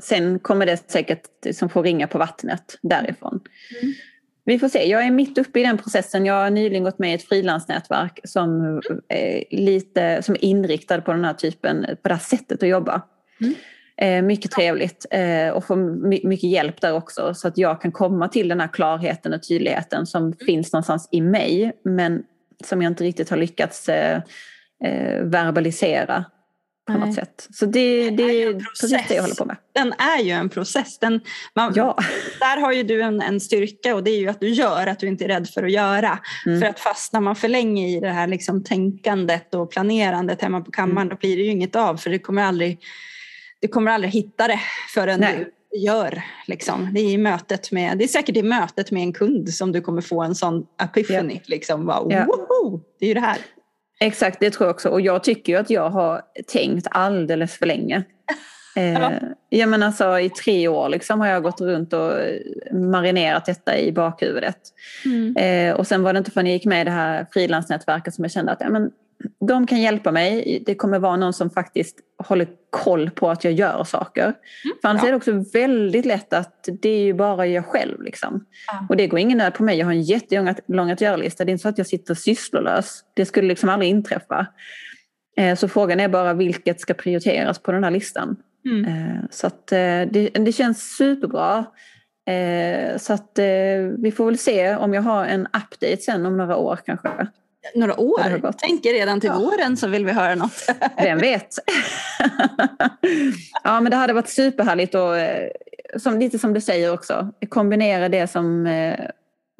[0.00, 3.40] sen kommer det säkert som får ringa på vattnet därifrån.
[3.82, 3.94] Mm.
[4.44, 4.88] Vi får se.
[4.88, 6.26] Jag är mitt uppe i den processen.
[6.26, 11.12] Jag har nyligen gått med i ett frilansnätverk som är, lite, som är inriktad på
[11.12, 13.02] den här typen, på det här sättet att jobba.
[13.40, 13.54] Mm.
[13.96, 15.76] Eh, mycket trevligt eh, och får
[16.26, 20.06] mycket hjälp där också så att jag kan komma till den här klarheten och tydligheten
[20.06, 20.36] som mm.
[20.46, 22.22] finns någonstans i mig men
[22.64, 24.22] som jag inte riktigt har lyckats eh,
[25.22, 26.24] verbalisera
[26.92, 27.48] på något sätt.
[27.50, 29.56] Så det, det, är precis det jag håller på med.
[29.72, 30.98] Den är ju en process.
[30.98, 31.20] Den,
[31.54, 31.98] man, ja.
[32.40, 34.98] Där har ju du en, en styrka och det är ju att du gör, att
[34.98, 36.18] du inte är rädd för att göra.
[36.46, 36.60] Mm.
[36.60, 40.70] För att fastnar man för länge i det här liksom tänkandet och planerandet hemma på
[40.70, 41.08] kammaren mm.
[41.08, 42.78] då blir det ju inget av för det kommer aldrig,
[43.60, 44.60] du kommer aldrig hitta det
[44.94, 45.38] förrän Nej.
[45.38, 46.22] du gör.
[46.46, 46.88] Liksom.
[46.94, 50.00] Det, är mötet med, det är säkert i mötet med en kund som du kommer
[50.00, 51.34] få en sån epiphany.
[51.34, 51.40] Ja.
[51.44, 52.26] Liksom, bara, ja.
[52.98, 53.38] det är ju det här.
[54.02, 54.88] Exakt, det tror jag också.
[54.88, 58.02] Och jag tycker ju att jag har tänkt alldeles för länge.
[58.76, 59.12] Eh,
[59.48, 59.66] ja.
[59.66, 62.12] men alltså, I tre år liksom har jag gått runt och
[62.72, 64.56] marinerat detta i bakhuvudet.
[65.04, 65.36] Mm.
[65.36, 68.24] Eh, och sen var det inte förrän jag gick med i det här frilansnätverket som
[68.24, 68.90] jag kände att ja, men,
[69.48, 70.62] de kan hjälpa mig.
[70.66, 74.22] Det kommer vara någon som faktiskt håller koll på att jag gör saker.
[74.24, 74.36] Mm,
[74.82, 75.08] För annars ja.
[75.08, 78.02] är det också väldigt lätt att det är ju bara jag själv.
[78.02, 78.44] Liksom.
[78.66, 78.86] Ja.
[78.88, 79.78] Och det går ingen nöd på mig.
[79.78, 81.44] Jag har en jättelång att göra-lista.
[81.44, 83.04] Det är inte så att jag sitter sysslolös.
[83.14, 84.46] Det skulle liksom aldrig inträffa.
[85.36, 88.36] Eh, så frågan är bara vilket ska prioriteras på den här listan.
[88.64, 88.84] Mm.
[88.84, 89.78] Eh, så att eh,
[90.10, 91.64] det, det känns superbra.
[92.96, 93.38] Så att
[93.98, 97.26] vi får väl se om jag har en update sen om några år kanske.
[97.74, 98.52] Några år?
[98.52, 99.38] Tänker redan till ja.
[99.38, 100.66] våren så vill vi höra något.
[100.96, 101.58] Vem vet?
[103.64, 105.10] ja men det hade varit superhärligt och
[105.96, 108.66] som, lite som du säger också, kombinera det som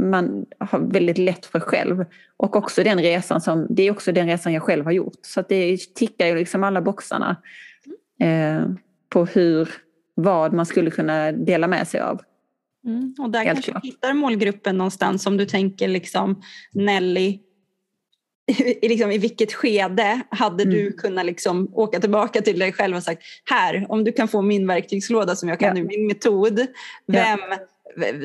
[0.03, 2.05] man har väldigt lätt för själv.
[2.37, 5.19] Och också den resan som, det är också den resan jag själv har gjort.
[5.23, 7.37] Så det tickar ju liksom alla boxarna
[8.21, 8.67] eh,
[9.09, 9.69] på hur,
[10.15, 12.21] vad man skulle kunna dela med sig av.
[12.85, 16.43] Mm, och där Helt kanske du hittar målgruppen någonstans om du tänker liksom
[16.73, 17.39] Nelly
[18.47, 20.75] i, liksom, i vilket skede hade mm.
[20.75, 24.43] du kunnat liksom åka tillbaka till dig själv och sagt här, om du kan få
[24.43, 25.75] min verktygslåda som jag kan ja.
[25.75, 26.67] nu, min metod.
[27.07, 27.59] Vem, ja.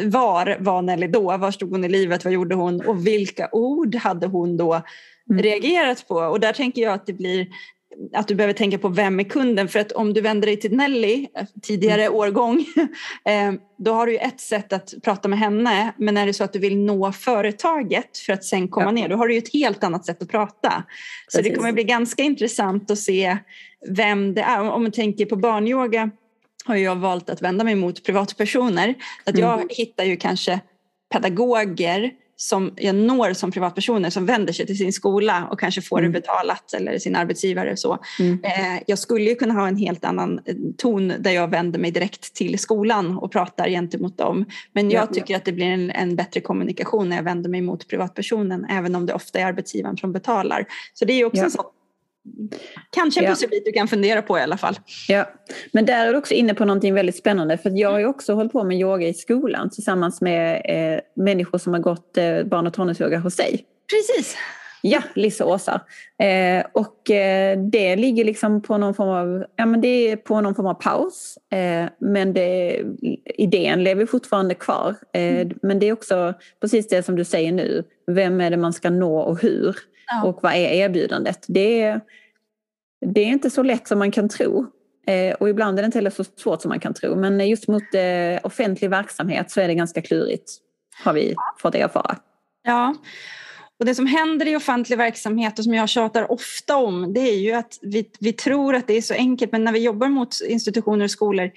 [0.06, 1.38] Var var Nelly då?
[1.38, 2.24] Var stod hon i livet?
[2.24, 2.82] Vad gjorde hon?
[2.82, 4.82] Och vilka ord hade hon då
[5.30, 5.44] mm.
[5.44, 6.16] reagerat på?
[6.16, 7.48] Och där tänker jag att det blir
[8.14, 9.68] att du behöver tänka på vem är kunden?
[9.68, 11.28] För att om du vänder dig till Nelly,
[11.62, 12.18] tidigare mm.
[12.18, 12.66] årgång,
[13.26, 15.94] eh, då har du ju ett sätt att prata med henne.
[15.98, 18.92] Men är det så att du vill nå företaget för att sen komma ja.
[18.92, 20.84] ner, då har du ju ett helt annat sätt att prata.
[21.28, 21.52] Så Precis.
[21.52, 23.38] det kommer bli ganska intressant att se
[23.90, 24.62] vem det är.
[24.62, 26.12] Om man tänker på barnyoga
[26.66, 28.96] har jag valt att vända mig mot privatpersoner.
[29.24, 29.68] Att jag mm.
[29.70, 30.60] hittar ju kanske
[31.14, 36.00] pedagoger som jag når som privatpersoner som vänder sig till sin skola och kanske får
[36.00, 36.12] mm.
[36.12, 37.78] det betalat eller sin arbetsgivare.
[37.78, 37.98] Så.
[38.20, 38.40] Mm.
[38.44, 41.92] Eh, jag skulle ju kunna ha en helt annan eh, ton där jag vänder mig
[41.92, 44.46] direkt till skolan och pratar gentemot dem.
[44.74, 45.38] Men jag ja, tycker ja.
[45.38, 49.06] att det blir en, en, bättre kommunikation när jag vänder mig mot privatpersonen även om
[49.06, 50.66] det ofta är arbetsgivaren som betalar.
[50.94, 51.46] Så det är också ja.
[51.46, 51.66] en sån
[52.90, 53.32] Kanske en ja.
[53.32, 54.80] pusselbit du kan fundera på i alla fall.
[55.08, 55.30] Ja,
[55.72, 57.58] men där är du också inne på någonting väldigt spännande.
[57.58, 61.58] För jag har ju också hållit på med yoga i skolan tillsammans med eh, människor
[61.58, 63.66] som har gått eh, barn och tonårsyoga hos sig.
[63.90, 64.38] Precis.
[64.82, 65.82] Ja, Lissa och Åsa.
[66.20, 70.42] Eh, och eh, det ligger liksom på någon form av, ja, men det är på
[70.42, 71.38] någon form av paus.
[71.52, 72.82] Eh, men det,
[73.26, 74.96] idén lever fortfarande kvar.
[75.14, 75.58] Eh, mm.
[75.62, 77.84] Men det är också precis det som du säger nu.
[78.08, 79.76] Vem är det man ska nå och hur?
[80.08, 80.24] Ja.
[80.24, 81.46] Och vad är erbjudandet?
[81.48, 82.02] Det är,
[83.06, 84.66] det är inte så lätt som man kan tro.
[85.08, 87.16] Eh, och ibland är det inte heller så svårt som man kan tro.
[87.16, 90.52] Men just mot eh, offentlig verksamhet så är det ganska klurigt,
[91.04, 92.18] har vi fått erfara.
[92.64, 92.96] Ja,
[93.80, 97.38] och det som händer i offentlig verksamhet och som jag tjatar ofta om det är
[97.38, 100.36] ju att vi, vi tror att det är så enkelt men när vi jobbar mot
[100.48, 101.52] institutioner och skolor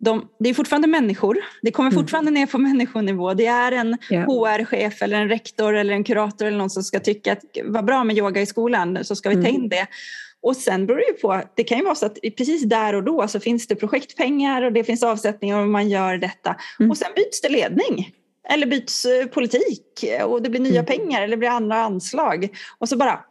[0.00, 1.38] de, det är fortfarande människor.
[1.62, 2.02] Det kommer mm.
[2.02, 3.34] fortfarande ner på människonivå.
[3.34, 4.26] Det är en yeah.
[4.26, 8.04] HR-chef eller en rektor eller en kurator eller någon som ska tycka att vad bra
[8.04, 9.68] med yoga i skolan så ska vi ta in mm.
[9.68, 9.86] det.
[10.42, 13.04] Och sen beror det ju på, det kan ju vara så att precis där och
[13.04, 16.56] då så finns det projektpengar och det finns avsättningar och man gör detta.
[16.78, 16.90] Mm.
[16.90, 18.14] Och sen byts det ledning.
[18.48, 20.86] Eller byts eh, politik och det blir nya mm.
[20.86, 22.48] pengar eller blir andra anslag.
[22.78, 23.24] Och så bara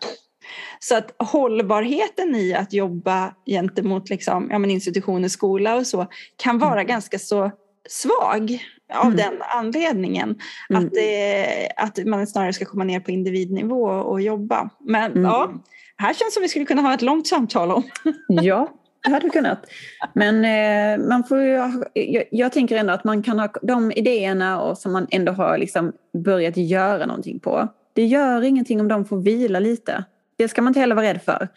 [0.80, 6.60] så att hållbarheten i att jobba gentemot liksom, ja, men institutioner, skola och så kan
[6.60, 6.88] vara mm.
[6.88, 7.52] ganska så
[7.90, 8.60] svag
[8.94, 9.18] av mm.
[9.18, 10.40] den anledningen.
[10.70, 10.86] Mm.
[10.86, 14.70] Att, det, att man snarare ska komma ner på individnivå och jobba.
[14.80, 15.24] Men mm.
[15.24, 15.54] ja,
[15.98, 17.84] här känns som vi skulle kunna ha ett långt samtal om.
[18.28, 18.68] ja,
[19.04, 19.66] det hade vi kunnat.
[20.14, 21.52] Men eh, man får ju,
[21.94, 25.58] jag, jag, tänker ändå att man kan ha de idéerna och som man ändå har
[25.58, 25.94] liksom
[26.24, 27.68] börjat göra någonting på.
[27.94, 30.04] Det gör ingenting om de får vila lite.
[30.40, 31.48] Det ska man inte heller vara rädd för.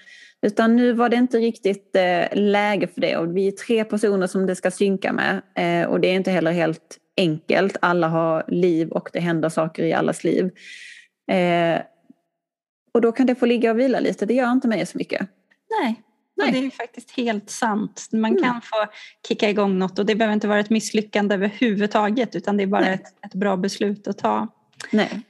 [0.47, 4.27] Utan nu var det inte riktigt eh, läge för det och vi är tre personer
[4.27, 7.77] som det ska synka med eh, och det är inte heller helt enkelt.
[7.83, 10.51] Alla har liv och det händer saker i allas liv.
[11.31, 11.83] Eh,
[12.95, 15.29] och då kan det få ligga och vila lite, det gör inte mig så mycket.
[15.81, 16.03] Nej,
[16.37, 16.47] Nej.
[16.47, 18.09] Och det är faktiskt helt sant.
[18.13, 18.61] Man kan mm.
[18.61, 18.87] få
[19.29, 22.87] kicka igång något och det behöver inte vara ett misslyckande överhuvudtaget utan det är bara
[22.87, 24.49] ett, ett, bra beslut att ta.
[24.91, 25.23] Nej.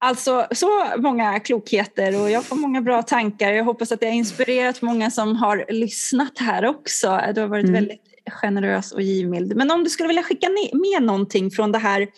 [0.00, 3.52] Alltså så många klokheter och jag får många bra tankar.
[3.52, 7.20] Jag hoppas att det har inspirerat många som har lyssnat här också.
[7.34, 7.74] Du har varit mm.
[7.74, 9.56] väldigt generös och givmild.
[9.56, 12.08] Men om du skulle vilja skicka med någonting från det här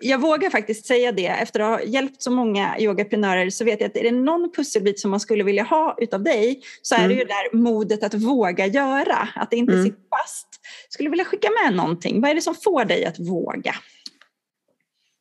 [0.00, 3.88] jag vågar faktiskt säga det, efter att ha hjälpt så många yogaprenörer så vet jag
[3.88, 7.08] att är det någon pusselbit som man skulle vilja ha utav dig så är mm.
[7.08, 9.84] det ju där modet att våga göra, att det inte mm.
[9.84, 10.48] sitter fast.
[10.88, 13.74] Skulle vilja skicka med någonting, vad är det som får dig att våga?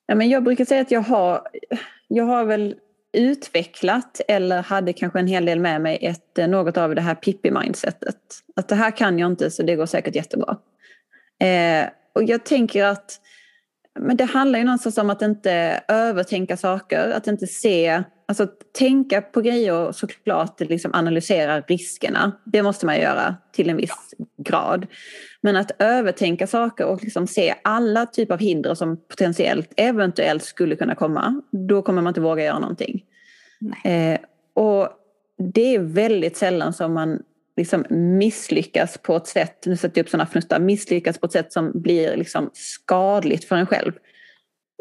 [0.10, 1.48] Ja, men jag brukar säga att jag har,
[2.08, 2.76] jag har väl
[3.14, 7.16] utvecklat eller hade kanske en hel del med mig ett, eh, något av det här
[7.16, 8.16] Pippi-mindsetet.
[8.56, 10.58] Att det här kan jag inte så det går säkert jättebra.
[11.40, 13.22] Eh, och jag tänker att
[14.02, 18.48] men det handlar ju någonstans om att inte övertänka saker, att inte se, alltså
[18.78, 22.32] tänka på grejer och såklart liksom analysera riskerna.
[22.46, 24.88] Det måste man göra till en viss grad.
[25.42, 30.76] Men att övertänka saker och liksom se alla typer av hinder som potentiellt, eventuellt skulle
[30.76, 33.04] kunna komma, då kommer man inte våga göra någonting.
[33.84, 34.20] Eh,
[34.54, 34.90] och
[35.54, 37.24] det är väldigt sällan som man
[37.60, 41.54] liksom misslyckas på ett sätt, nu sätter jag upp sådana fnuttar, misslyckas på ett sätt
[41.54, 43.92] som blir liksom skadligt för en själv.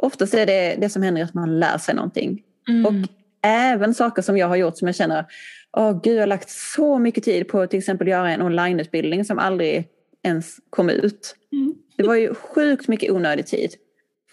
[0.03, 2.43] Oftast är det det som händer att man lär sig någonting.
[2.68, 2.87] Mm.
[2.87, 3.09] Och
[3.43, 5.24] även saker som jag har gjort som jag känner,
[5.76, 9.24] åh gud jag har lagt så mycket tid på att till exempel göra en onlineutbildning
[9.24, 9.89] som aldrig
[10.22, 11.37] ens kom ut.
[11.53, 11.74] Mm.
[11.97, 13.70] Det var ju sjukt mycket onödig tid.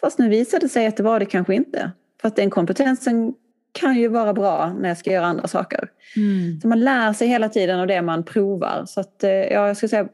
[0.01, 1.91] Fast nu visade det sig att det var det kanske inte.
[2.21, 3.33] För att den kompetensen
[3.75, 5.89] kan ju vara bra när jag ska göra andra saker.
[6.15, 6.61] Mm.
[6.61, 8.83] Så man lär sig hela tiden av det man provar.
[8.87, 10.07] Så att, eh, ja, jag skulle säga,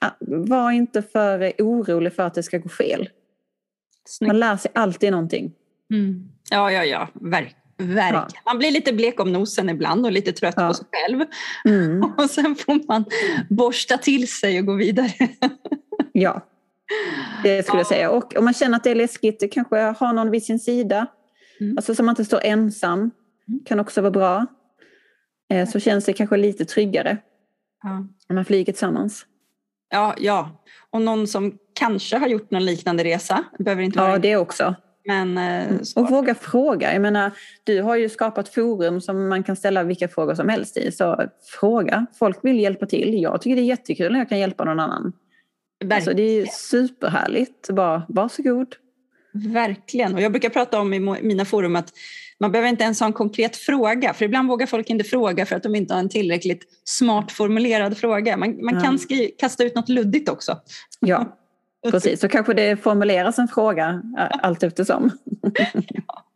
[0.00, 3.08] ah, var inte för orolig för att det ska gå fel.
[4.04, 4.28] Snyggt.
[4.28, 5.52] Man lär sig alltid någonting.
[5.90, 6.28] Mm.
[6.50, 8.14] Ja, ja, ja, Verk, verkligen.
[8.14, 8.28] Ja.
[8.46, 10.68] Man blir lite blek om nosen ibland och lite trött ja.
[10.68, 11.24] på sig själv.
[11.64, 12.02] Mm.
[12.18, 13.04] Och sen får man
[13.50, 15.12] borsta till sig och gå vidare.
[16.12, 16.46] ja,
[17.42, 17.80] det skulle ja.
[17.80, 18.10] jag säga.
[18.10, 21.06] Och om man känner att det är läskigt, kanske ha någon vid sin sida.
[21.60, 21.76] Mm.
[21.78, 22.98] Alltså så man inte står ensam.
[22.98, 23.60] Mm.
[23.64, 24.46] Kan också vara bra.
[25.50, 27.18] Eh, så känns det kanske lite tryggare.
[27.82, 27.90] Ja.
[28.28, 29.26] Om man flyger tillsammans.
[29.90, 30.62] Ja, ja.
[30.90, 33.44] Och någon som kanske har gjort någon liknande resa.
[33.58, 34.74] Behöver inte vara ja, det också.
[35.04, 36.92] Men, eh, och våga fråga.
[36.92, 37.30] Jag menar,
[37.64, 40.92] du har ju skapat forum som man kan ställa vilka frågor som helst i.
[40.92, 41.22] Så
[41.60, 42.06] fråga.
[42.18, 43.22] Folk vill hjälpa till.
[43.22, 45.12] Jag tycker det är jättekul när jag kan hjälpa någon annan.
[45.90, 47.70] Alltså, det är superhärligt.
[47.70, 48.74] Bara, varsågod.
[49.32, 50.14] Verkligen.
[50.14, 51.92] Och jag brukar prata om i mina forum att
[52.40, 55.56] man behöver inte ens ha en konkret fråga, för ibland vågar folk inte fråga för
[55.56, 58.36] att de inte har en tillräckligt smart formulerad fråga.
[58.36, 60.58] Man, man kan skri- kasta ut något luddigt också.
[61.00, 61.36] Ja,
[61.90, 62.20] precis.
[62.20, 64.02] Så kanske det formuleras en fråga
[64.42, 65.10] allt eftersom.
[65.88, 66.26] ja.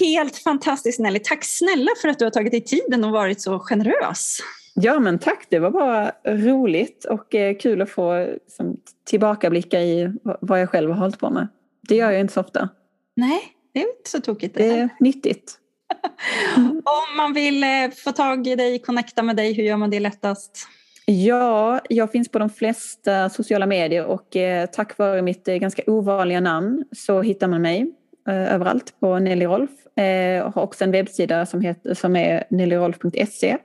[0.00, 1.18] Helt fantastiskt Nelly.
[1.18, 4.38] Tack snälla för att du har tagit dig tiden och varit så generös.
[4.74, 10.12] Ja men tack, det var bara roligt och eh, kul att få liksom, tillbakablicka i
[10.40, 11.48] vad jag själv har hållit på med.
[11.88, 12.68] Det gör jag inte så ofta.
[13.16, 13.40] Nej,
[13.74, 14.54] det är inte så tokigt.
[14.54, 15.58] Det är nyttigt.
[16.84, 17.68] Om man vill eh,
[18.04, 20.68] få tag i dig, connecta med dig, hur gör man det lättast?
[21.06, 26.40] Ja, jag finns på de flesta sociala medier och eh, tack vare mitt ganska ovanliga
[26.40, 27.92] namn så hittar man mig
[28.26, 29.70] överallt på Nelly Rolf.
[29.94, 33.58] Jag har också en webbsida som, heter, som är nellyrolf.se.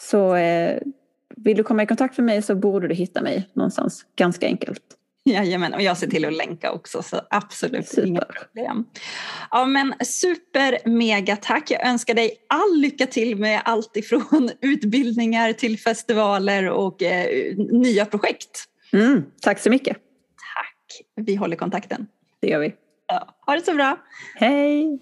[0.00, 0.78] Så eh,
[1.36, 4.82] vill du komma i kontakt med mig så borde du hitta mig någonstans ganska enkelt.
[5.26, 8.06] Jajamän, och jag ser till att länka också så absolut super.
[8.06, 8.84] inga problem.
[9.50, 11.70] Ja men super mega tack.
[11.70, 18.06] Jag önskar dig all lycka till med allt ifrån utbildningar till festivaler och eh, nya
[18.06, 18.64] projekt.
[18.92, 19.96] Mm, tack så mycket.
[19.96, 21.24] Tack.
[21.26, 22.06] Vi håller kontakten.
[22.40, 22.74] Det gör vi.
[23.06, 23.98] Ja, ha det så bra.
[24.34, 24.98] Hej.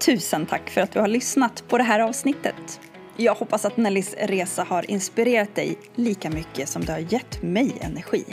[0.00, 2.80] Tusen tack för att du har lyssnat på det här avsnittet.
[3.16, 7.72] Jag hoppas att Nellys resa har inspirerat dig lika mycket som det har gett mig
[7.80, 8.24] energi.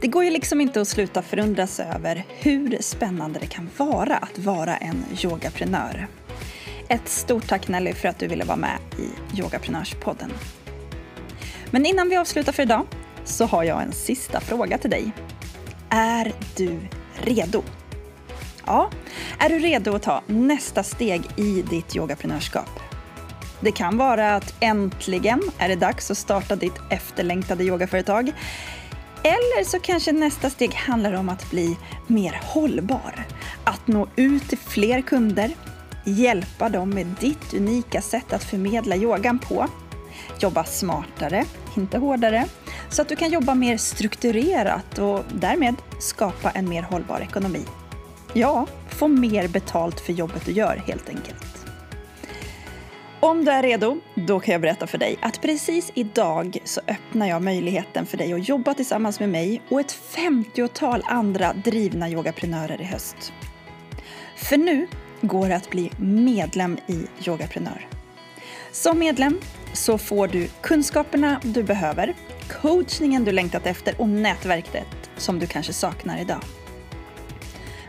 [0.00, 4.38] Det går ju liksom inte att sluta förundras över hur spännande det kan vara att
[4.38, 6.06] vara en yogaprenör.
[6.88, 10.32] Ett stort tack Nelly för att du ville vara med i Yogaprenörspodden.
[11.70, 12.86] Men innan vi avslutar för idag
[13.24, 15.12] så har jag en sista fråga till dig.
[15.90, 16.78] Är du
[17.14, 17.62] redo?
[18.70, 18.90] Ja,
[19.38, 22.80] är du redo att ta nästa steg i ditt yogaprenörskap?
[23.60, 28.32] Det kan vara att äntligen är det dags att starta ditt efterlängtade yogaföretag.
[29.22, 33.26] Eller så kanske nästa steg handlar om att bli mer hållbar.
[33.64, 35.50] Att nå ut till fler kunder,
[36.04, 39.66] hjälpa dem med ditt unika sätt att förmedla yogan på.
[40.40, 41.44] Jobba smartare,
[41.76, 42.46] inte hårdare,
[42.90, 47.64] så att du kan jobba mer strukturerat och därmed skapa en mer hållbar ekonomi.
[48.34, 51.66] Ja, få mer betalt för jobbet du gör helt enkelt.
[53.20, 57.26] Om du är redo, då kan jag berätta för dig att precis idag så öppnar
[57.28, 62.80] jag möjligheten för dig att jobba tillsammans med mig och ett 50-tal andra drivna yogaprenörer
[62.80, 63.32] i höst.
[64.36, 64.86] För nu
[65.20, 67.88] går det att bli medlem i Yogaprenör.
[68.72, 69.40] Som medlem
[69.72, 72.14] så får du kunskaperna du behöver,
[72.62, 76.40] coachningen du längtat efter och nätverket som du kanske saknar idag.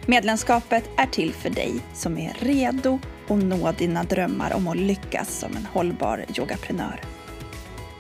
[0.05, 5.39] Medlemskapet är till för dig som är redo att nå dina drömmar om att lyckas
[5.39, 7.01] som en hållbar yogaprenör.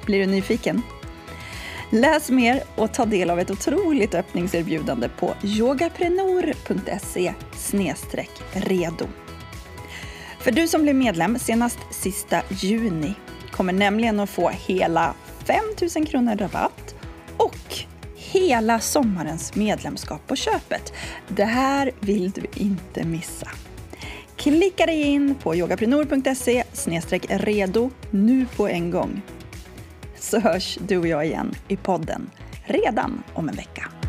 [0.05, 0.81] Blir du nyfiken?
[1.89, 7.33] Läs mer och ta del av ett otroligt öppningserbjudande på yogaprenor.se
[8.53, 9.07] redo.
[10.39, 13.13] För du som blir medlem senast sista juni
[13.51, 15.13] kommer nämligen att få hela
[15.45, 15.55] 5
[15.95, 16.95] 000 kronor rabatt
[17.37, 17.85] och
[18.31, 20.93] hela sommarens medlemskap på köpet.
[21.27, 23.47] Det här vill du inte missa.
[24.35, 26.63] Klicka dig in på yogaprenor.se
[27.29, 29.21] redo nu på en gång.
[30.19, 32.29] Så hörs du och jag igen i podden
[32.65, 34.00] redan om en vecka.